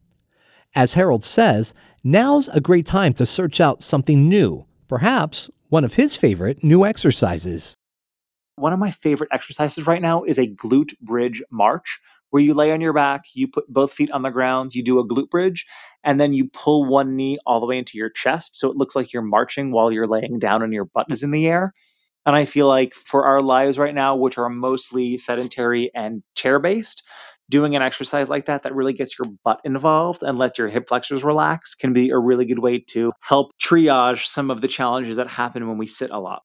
As 0.76 0.94
Harold 0.94 1.24
says, 1.24 1.74
now's 2.04 2.46
a 2.48 2.60
great 2.60 2.86
time 2.86 3.12
to 3.14 3.26
search 3.26 3.60
out 3.60 3.82
something 3.82 4.28
new, 4.28 4.64
perhaps 4.86 5.50
one 5.70 5.84
of 5.84 5.94
his 5.94 6.14
favorite 6.14 6.62
new 6.62 6.86
exercises. 6.86 7.74
One 8.54 8.72
of 8.72 8.78
my 8.78 8.92
favorite 8.92 9.30
exercises 9.32 9.88
right 9.88 10.00
now 10.00 10.22
is 10.22 10.38
a 10.38 10.46
glute 10.46 10.96
bridge 11.00 11.42
march, 11.50 11.98
where 12.30 12.42
you 12.42 12.54
lay 12.54 12.70
on 12.70 12.80
your 12.80 12.92
back, 12.92 13.24
you 13.34 13.48
put 13.48 13.66
both 13.66 13.92
feet 13.92 14.12
on 14.12 14.22
the 14.22 14.30
ground, 14.30 14.72
you 14.72 14.84
do 14.84 15.00
a 15.00 15.06
glute 15.06 15.30
bridge, 15.30 15.66
and 16.04 16.20
then 16.20 16.32
you 16.32 16.48
pull 16.48 16.84
one 16.84 17.16
knee 17.16 17.38
all 17.44 17.58
the 17.58 17.66
way 17.66 17.76
into 17.76 17.98
your 17.98 18.08
chest 18.08 18.56
so 18.56 18.70
it 18.70 18.76
looks 18.76 18.94
like 18.94 19.12
you're 19.12 19.20
marching 19.20 19.72
while 19.72 19.90
you're 19.90 20.06
laying 20.06 20.38
down 20.38 20.62
and 20.62 20.72
your 20.72 20.84
butt 20.84 21.10
is 21.10 21.24
in 21.24 21.32
the 21.32 21.48
air. 21.48 21.74
And 22.24 22.36
I 22.36 22.44
feel 22.44 22.68
like 22.68 22.94
for 22.94 23.24
our 23.26 23.40
lives 23.40 23.78
right 23.78 23.94
now, 23.94 24.16
which 24.16 24.38
are 24.38 24.48
mostly 24.48 25.18
sedentary 25.18 25.90
and 25.94 26.22
chair 26.34 26.58
based, 26.60 27.02
doing 27.50 27.76
an 27.76 27.82
exercise 27.82 28.28
like 28.28 28.46
that 28.46 28.62
that 28.62 28.74
really 28.74 28.92
gets 28.92 29.18
your 29.18 29.26
butt 29.44 29.60
involved 29.64 30.22
and 30.22 30.38
lets 30.38 30.58
your 30.58 30.68
hip 30.68 30.88
flexors 30.88 31.24
relax 31.24 31.74
can 31.74 31.92
be 31.92 32.10
a 32.10 32.18
really 32.18 32.44
good 32.44 32.58
way 32.58 32.78
to 32.78 33.12
help 33.20 33.50
triage 33.60 34.26
some 34.26 34.50
of 34.50 34.60
the 34.60 34.68
challenges 34.68 35.16
that 35.16 35.28
happen 35.28 35.68
when 35.68 35.78
we 35.78 35.86
sit 35.86 36.10
a 36.10 36.18
lot. 36.18 36.42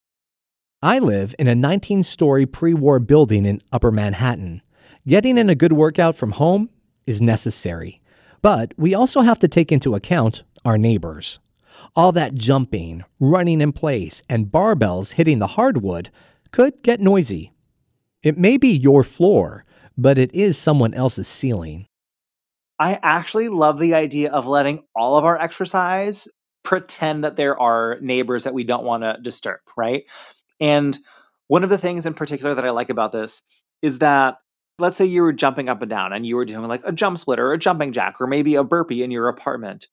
I 0.81 0.99
live 0.99 1.33
in 1.39 1.47
a 1.47 1.55
19 1.55 2.03
story 2.03 2.45
pre 2.45 2.73
war 2.73 2.99
building 2.99 3.45
in 3.45 3.61
Upper 3.71 3.91
Manhattan. 3.91 4.61
Getting 5.07 5.37
in 5.37 5.49
a 5.49 5.55
good 5.55 5.73
workout 5.73 6.15
from 6.17 6.33
home 6.33 6.69
is 7.05 7.21
necessary, 7.21 8.01
but 8.41 8.73
we 8.77 8.93
also 8.93 9.21
have 9.21 9.39
to 9.39 9.47
take 9.47 9.71
into 9.71 9.95
account 9.95 10.43
our 10.65 10.77
neighbors. 10.77 11.39
All 11.95 12.11
that 12.11 12.35
jumping, 12.35 13.03
running 13.19 13.61
in 13.61 13.71
place, 13.71 14.23
and 14.29 14.47
barbells 14.47 15.13
hitting 15.13 15.39
the 15.39 15.47
hardwood 15.47 16.09
could 16.51 16.81
get 16.83 16.99
noisy. 16.99 17.53
It 18.23 18.37
may 18.37 18.57
be 18.57 18.69
your 18.69 19.03
floor, 19.03 19.65
but 19.97 20.17
it 20.17 20.33
is 20.33 20.57
someone 20.57 20.93
else's 20.93 21.27
ceiling. 21.27 21.87
I 22.79 22.99
actually 23.01 23.49
love 23.49 23.79
the 23.79 23.95
idea 23.95 24.31
of 24.31 24.45
letting 24.45 24.83
all 24.95 25.17
of 25.17 25.25
our 25.25 25.39
exercise 25.39 26.27
pretend 26.63 27.23
that 27.23 27.35
there 27.37 27.59
are 27.59 27.97
neighbors 28.01 28.43
that 28.43 28.53
we 28.53 28.63
don't 28.63 28.83
want 28.83 29.03
to 29.03 29.17
disturb, 29.21 29.59
right? 29.75 30.03
And 30.59 30.97
one 31.47 31.63
of 31.63 31.69
the 31.69 31.77
things 31.77 32.05
in 32.05 32.13
particular 32.13 32.55
that 32.55 32.65
I 32.65 32.71
like 32.71 32.89
about 32.89 33.11
this 33.11 33.41
is 33.81 33.99
that 33.99 34.35
let's 34.79 34.97
say 34.97 35.05
you 35.05 35.21
were 35.21 35.33
jumping 35.33 35.69
up 35.69 35.81
and 35.81 35.89
down 35.89 36.13
and 36.13 36.25
you 36.25 36.35
were 36.35 36.45
doing 36.45 36.67
like 36.67 36.81
a 36.85 36.91
jump 36.91 37.17
split 37.17 37.39
or 37.39 37.53
a 37.53 37.57
jumping 37.57 37.93
jack 37.93 38.15
or 38.19 38.27
maybe 38.27 38.55
a 38.55 38.63
burpee 38.63 39.03
in 39.03 39.11
your 39.11 39.27
apartment. 39.27 39.87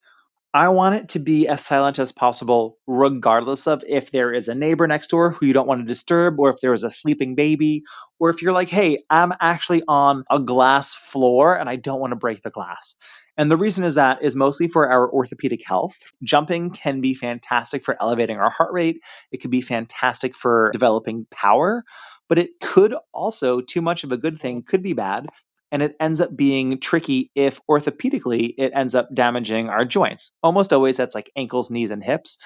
I 0.55 0.69
want 0.69 0.95
it 0.95 1.09
to 1.09 1.19
be 1.19 1.49
as 1.49 1.65
silent 1.65 1.99
as 1.99 2.13
possible, 2.13 2.77
regardless 2.87 3.67
of 3.67 3.83
if 3.85 4.09
there 4.11 4.33
is 4.33 4.47
a 4.47 4.55
neighbor 4.55 4.87
next 4.87 5.09
door 5.09 5.31
who 5.31 5.45
you 5.45 5.51
don't 5.51 5.67
want 5.67 5.81
to 5.81 5.85
disturb, 5.85 6.39
or 6.39 6.49
if 6.51 6.61
there 6.61 6.71
is 6.71 6.85
a 6.85 6.89
sleeping 6.89 7.35
baby, 7.35 7.83
or 8.19 8.29
if 8.29 8.41
you're 8.41 8.53
like, 8.53 8.69
hey, 8.69 8.99
I'm 9.09 9.33
actually 9.41 9.83
on 9.85 10.23
a 10.31 10.39
glass 10.39 10.95
floor 10.95 11.59
and 11.59 11.67
I 11.67 11.75
don't 11.75 11.99
want 11.99 12.11
to 12.11 12.15
break 12.15 12.41
the 12.41 12.51
glass. 12.51 12.95
And 13.37 13.51
the 13.51 13.57
reason 13.57 13.83
is 13.83 13.95
that 13.95 14.23
is 14.23 14.37
mostly 14.37 14.69
for 14.69 14.89
our 14.89 15.11
orthopedic 15.11 15.59
health. 15.65 15.91
Jumping 16.23 16.69
can 16.69 17.01
be 17.01 17.15
fantastic 17.15 17.83
for 17.83 18.01
elevating 18.01 18.37
our 18.37 18.49
heart 18.49 18.71
rate. 18.71 19.01
It 19.33 19.41
can 19.41 19.51
be 19.51 19.59
fantastic 19.59 20.37
for 20.37 20.69
developing 20.71 21.27
power, 21.29 21.83
but 22.29 22.37
it 22.37 22.51
could 22.61 22.95
also, 23.13 23.59
too 23.59 23.81
much 23.81 24.05
of 24.05 24.13
a 24.13 24.17
good 24.17 24.39
thing 24.39 24.63
could 24.65 24.83
be 24.83 24.93
bad 24.93 25.27
and 25.75 25.83
it 25.83 25.93
ends 25.99 26.21
up 26.21 26.33
being 26.33 26.79
tricky 26.79 27.29
if 27.35 27.59
orthopedically 27.69 28.53
it 28.57 28.71
ends 28.73 28.95
up 28.95 29.09
damaging 29.13 29.67
our 29.67 29.83
joints. 29.83 30.31
Almost 30.41 30.71
always 30.71 30.95
that's 30.95 31.13
like 31.13 31.29
ankles, 31.35 31.69
knees, 31.69 31.91
and 31.91 32.01
hips. 32.01 32.37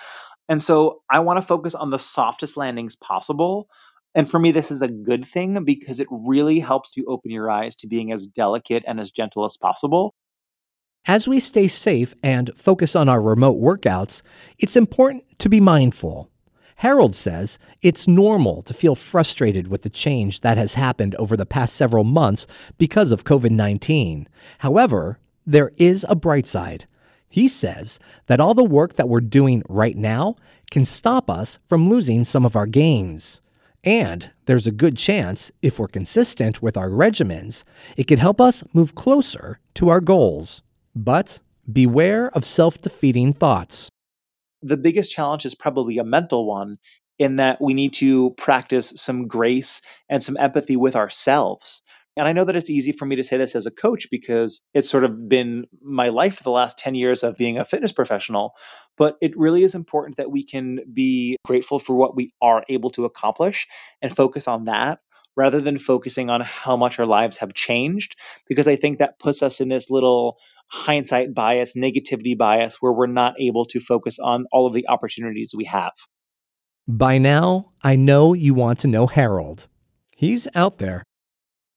And 0.47 0.59
so 0.59 1.03
I 1.11 1.19
want 1.19 1.37
to 1.37 1.45
focus 1.45 1.75
on 1.75 1.91
the 1.91 1.99
softest 1.99 2.57
landings 2.57 2.95
possible. 2.95 3.67
And 4.15 4.27
for 4.27 4.39
me, 4.39 4.51
this 4.51 4.71
is 4.71 4.81
a 4.81 4.87
good 4.87 5.27
thing 5.31 5.63
because 5.63 5.99
it 5.99 6.07
really 6.09 6.59
helps 6.59 6.93
you 6.97 7.05
open 7.07 7.29
your 7.29 7.51
eyes 7.51 7.75
to 7.75 7.87
being 7.87 8.11
as 8.11 8.25
delicate 8.25 8.81
and 8.87 8.99
as 8.99 9.11
gentle 9.11 9.45
as 9.45 9.57
possible. 9.57 10.15
As 11.05 11.27
we 11.27 11.39
stay 11.39 11.67
safe 11.67 12.15
and 12.23 12.49
focus 12.55 12.95
on 12.95 13.07
our 13.07 13.21
remote 13.21 13.61
workouts, 13.61 14.23
it's 14.57 14.75
important 14.75 15.23
to 15.37 15.49
be 15.49 15.59
mindful. 15.59 16.31
Harold 16.79 17.13
says 17.13 17.59
it's 17.81 18.07
normal 18.07 18.61
to 18.61 18.73
feel 18.73 18.95
frustrated 18.95 19.67
with 19.67 19.81
the 19.81 19.89
change 19.89 20.39
that 20.39 20.57
has 20.57 20.75
happened 20.75 21.13
over 21.15 21.35
the 21.35 21.45
past 21.45 21.75
several 21.75 22.05
months 22.05 22.47
because 22.77 23.11
of 23.11 23.25
COVID 23.25 23.51
19. 23.51 24.29
However, 24.59 25.19
there 25.45 25.73
is 25.75 26.05
a 26.07 26.15
bright 26.15 26.47
side. 26.47 26.87
He 27.27 27.49
says 27.49 27.99
that 28.27 28.39
all 28.39 28.53
the 28.53 28.63
work 28.63 28.95
that 28.95 29.09
we're 29.09 29.19
doing 29.19 29.61
right 29.67 29.97
now 29.97 30.37
can 30.71 30.85
stop 30.85 31.29
us 31.29 31.59
from 31.67 31.89
losing 31.89 32.23
some 32.23 32.45
of 32.45 32.55
our 32.55 32.65
gains. 32.65 33.41
And 33.83 34.31
there's 34.45 34.65
a 34.65 34.71
good 34.71 34.95
chance, 34.95 35.51
if 35.61 35.79
we're 35.79 35.89
consistent 35.89 36.61
with 36.61 36.77
our 36.77 36.89
regimens, 36.89 37.65
it 37.97 38.05
could 38.05 38.19
help 38.19 38.39
us 38.39 38.63
move 38.73 38.95
closer 38.95 39.59
to 39.73 39.89
our 39.89 39.99
goals. 39.99 40.61
But 40.95 41.41
beware 41.69 42.29
of 42.29 42.45
self 42.45 42.81
defeating 42.81 43.33
thoughts 43.33 43.89
the 44.61 44.77
biggest 44.77 45.11
challenge 45.11 45.45
is 45.45 45.55
probably 45.55 45.97
a 45.97 46.03
mental 46.03 46.45
one 46.45 46.77
in 47.17 47.35
that 47.37 47.61
we 47.61 47.73
need 47.73 47.93
to 47.93 48.33
practice 48.37 48.93
some 48.95 49.27
grace 49.27 49.81
and 50.09 50.23
some 50.23 50.37
empathy 50.37 50.75
with 50.75 50.95
ourselves. 50.95 51.81
And 52.17 52.27
I 52.27 52.33
know 52.33 52.45
that 52.45 52.55
it's 52.55 52.69
easy 52.69 52.91
for 52.91 53.05
me 53.05 53.15
to 53.17 53.23
say 53.23 53.37
this 53.37 53.55
as 53.55 53.65
a 53.65 53.71
coach 53.71 54.07
because 54.11 54.61
it's 54.73 54.89
sort 54.89 55.05
of 55.05 55.29
been 55.29 55.65
my 55.81 56.09
life 56.09 56.35
for 56.35 56.43
the 56.43 56.49
last 56.49 56.77
10 56.77 56.95
years 56.95 57.23
of 57.23 57.37
being 57.37 57.57
a 57.57 57.65
fitness 57.65 57.91
professional. 57.91 58.53
But 58.97 59.15
it 59.21 59.37
really 59.37 59.63
is 59.63 59.75
important 59.75 60.17
that 60.17 60.31
we 60.31 60.43
can 60.43 60.79
be 60.93 61.37
grateful 61.45 61.79
for 61.79 61.95
what 61.95 62.15
we 62.15 62.33
are 62.41 62.65
able 62.67 62.89
to 62.91 63.05
accomplish 63.05 63.67
and 64.01 64.15
focus 64.15 64.47
on 64.47 64.65
that 64.65 64.99
rather 65.37 65.61
than 65.61 65.79
focusing 65.79 66.29
on 66.29 66.41
how 66.41 66.75
much 66.75 66.99
our 66.99 67.05
lives 67.05 67.37
have 67.37 67.53
changed. 67.53 68.15
Because 68.47 68.67
I 68.67 68.75
think 68.75 68.99
that 68.99 69.19
puts 69.19 69.41
us 69.41 69.61
in 69.61 69.69
this 69.69 69.89
little 69.89 70.37
hindsight 70.71 71.33
bias, 71.33 71.73
negativity 71.75 72.37
bias, 72.37 72.77
where 72.79 72.93
we're 72.93 73.07
not 73.07 73.35
able 73.39 73.65
to 73.65 73.79
focus 73.79 74.19
on 74.19 74.45
all 74.51 74.67
of 74.67 74.73
the 74.73 74.87
opportunities 74.87 75.53
we 75.55 75.65
have. 75.65 75.93
By 76.87 77.17
now, 77.17 77.69
I 77.83 77.95
know 77.95 78.33
you 78.33 78.53
want 78.53 78.79
to 78.79 78.87
know 78.87 79.07
Harold. 79.07 79.67
He's 80.15 80.47
out 80.55 80.79
there. 80.79 81.03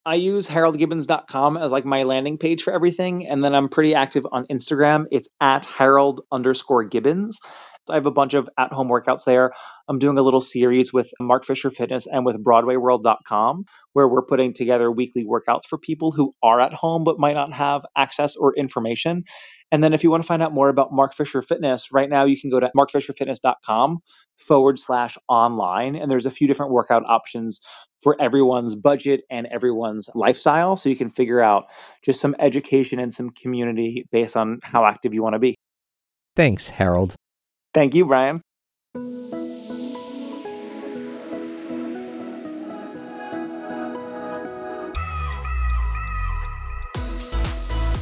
I 0.04 0.16
use 0.16 0.48
haroldgibbons.com 0.48 1.56
as 1.56 1.70
like 1.70 1.84
my 1.84 2.02
landing 2.02 2.36
page 2.36 2.64
for 2.64 2.72
everything. 2.72 3.28
And 3.28 3.42
then 3.42 3.54
I'm 3.54 3.68
pretty 3.68 3.94
active 3.94 4.26
on 4.30 4.46
Instagram. 4.46 5.06
It's 5.12 5.28
at 5.40 5.66
harold 5.66 6.22
underscore 6.32 6.84
gibbons. 6.84 7.38
So 7.86 7.94
I 7.94 7.96
have 7.96 8.06
a 8.06 8.10
bunch 8.10 8.34
of 8.34 8.48
at 8.58 8.72
home 8.72 8.88
workouts 8.88 9.24
there. 9.24 9.52
I'm 9.88 9.98
doing 9.98 10.18
a 10.18 10.22
little 10.22 10.40
series 10.40 10.92
with 10.92 11.10
Mark 11.20 11.44
Fisher 11.44 11.70
Fitness 11.70 12.06
and 12.06 12.24
with 12.24 12.42
BroadwayWorld.com 12.42 13.64
where 13.92 14.08
we're 14.08 14.24
putting 14.24 14.54
together 14.54 14.90
weekly 14.90 15.24
workouts 15.24 15.66
for 15.68 15.78
people 15.78 16.12
who 16.12 16.32
are 16.42 16.60
at 16.60 16.72
home 16.72 17.04
but 17.04 17.18
might 17.18 17.34
not 17.34 17.52
have 17.52 17.82
access 17.96 18.36
or 18.36 18.54
information. 18.56 19.24
And 19.70 19.82
then 19.82 19.94
if 19.94 20.04
you 20.04 20.10
want 20.10 20.22
to 20.22 20.26
find 20.26 20.42
out 20.42 20.52
more 20.52 20.68
about 20.68 20.92
Mark 20.92 21.14
Fisher 21.14 21.42
Fitness, 21.42 21.92
right 21.92 22.08
now 22.08 22.24
you 22.24 22.40
can 22.40 22.50
go 22.50 22.60
to 22.60 22.70
markfisherfitness.com 22.76 23.98
forward 24.38 24.78
slash 24.78 25.16
online. 25.28 25.96
And 25.96 26.10
there's 26.10 26.26
a 26.26 26.30
few 26.30 26.46
different 26.46 26.72
workout 26.72 27.04
options 27.06 27.60
for 28.02 28.20
everyone's 28.20 28.74
budget 28.74 29.22
and 29.30 29.46
everyone's 29.46 30.08
lifestyle. 30.14 30.76
So 30.76 30.88
you 30.88 30.96
can 30.96 31.10
figure 31.10 31.40
out 31.40 31.66
just 32.02 32.20
some 32.20 32.34
education 32.38 32.98
and 32.98 33.12
some 33.12 33.30
community 33.30 34.06
based 34.10 34.36
on 34.36 34.60
how 34.62 34.84
active 34.84 35.14
you 35.14 35.22
want 35.22 35.34
to 35.34 35.38
be. 35.38 35.54
Thanks, 36.34 36.68
Harold. 36.68 37.14
Thank 37.74 37.94
you, 37.94 38.06
Brian. 38.06 38.42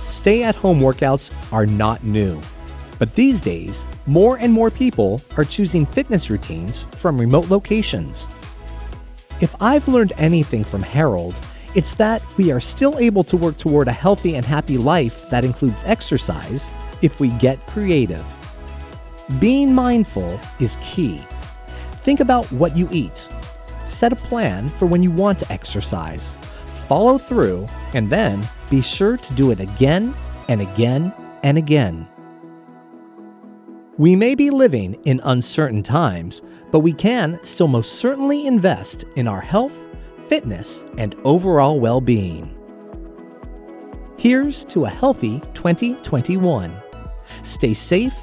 Stay 0.07 0.43
at 0.43 0.55
home 0.55 0.81
workouts 0.81 1.33
are 1.53 1.67
not 1.67 2.05
new. 2.05 2.41
But 2.99 3.15
these 3.15 3.41
days, 3.41 3.87
more 4.07 4.37
and 4.37 4.53
more 4.53 4.69
people 4.69 5.23
are 5.39 5.45
choosing 5.45 5.87
fitness 5.87 6.29
routines 6.29 6.81
from 6.81 7.19
remote 7.19 7.49
locations. 7.49 8.27
If 9.41 9.57
I've 9.59 9.89
learned 9.89 10.13
anything 10.19 10.65
from 10.65 10.83
Harold, 10.83 11.35
it's 11.75 11.95
that 11.95 12.23
we 12.37 12.53
are 12.53 12.61
still 12.61 12.99
able 12.99 13.25
to 13.25 13.39
work 13.39 13.57
toward 13.57 13.89
a 13.89 13.93
healthy 13.93 14.37
and 14.37 14.45
happy 14.45 14.77
life 14.77 15.31
that 15.31 15.47
includes 15.47 15.83
exercise 15.87 16.71
if 17.01 17.21
we 17.21 17.31
get 17.39 17.65
creative. 17.67 18.25
Being 19.39 19.75
mindful 19.75 20.39
is 20.59 20.77
key. 20.83 21.19
Think 22.03 22.21
about 22.21 22.51
what 22.53 22.77
you 22.77 22.87
eat. 22.93 23.29
Set 23.87 24.13
a 24.13 24.17
plan 24.17 24.69
for 24.69 24.85
when 24.85 25.03
you 25.03 25.11
want 25.11 25.39
to 25.39 25.51
exercise. 25.51 26.35
Follow 26.87 27.17
through, 27.17 27.67
and 27.95 28.11
then 28.11 28.47
be 28.69 28.83
sure 28.83 29.17
to 29.17 29.35
do 29.35 29.53
it 29.53 29.61
again 29.61 30.15
and 30.49 30.61
again 30.61 31.15
and 31.43 31.57
again. 31.57 32.07
We 34.01 34.17
may 34.17 34.35
be 34.35 34.49
living 34.49 34.95
in 35.05 35.21
uncertain 35.25 35.83
times, 35.83 36.41
but 36.71 36.81
we 36.81 36.95
can 36.95 37.39
still 37.43 37.69
most 37.69 37.97
certainly 37.97 38.47
invest 38.47 39.05
in 39.17 39.29
our 39.29 39.43
health, 39.43 39.75
fitness, 40.27 40.87
and 40.97 41.15
overall 41.23 41.79
well 41.79 42.01
being. 42.01 42.57
Here's 44.17 44.65
to 44.73 44.87
a 44.87 44.89
healthy 44.89 45.41
2021. 45.53 46.75
Stay 47.43 47.75
safe 47.75 48.17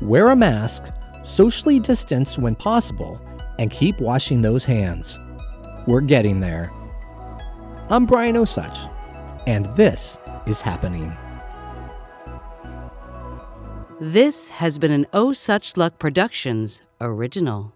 wear 0.00 0.28
a 0.28 0.36
mask, 0.36 0.84
socially 1.24 1.80
distance 1.80 2.38
when 2.38 2.54
possible, 2.54 3.20
and 3.58 3.72
keep 3.72 3.98
washing 3.98 4.40
those 4.40 4.64
hands. 4.64 5.18
We're 5.88 6.00
getting 6.02 6.38
there. 6.38 6.70
I'm 7.90 8.06
Brian 8.06 8.36
Osuch, 8.36 8.88
and 9.48 9.66
this 9.74 10.16
is 10.46 10.60
happening. 10.60 11.12
This 14.00 14.48
has 14.48 14.78
been 14.78 14.90
an 14.90 15.06
Oh 15.12 15.32
Such 15.32 15.76
Luck 15.76 16.00
Productions 16.00 16.82
original. 17.00 17.73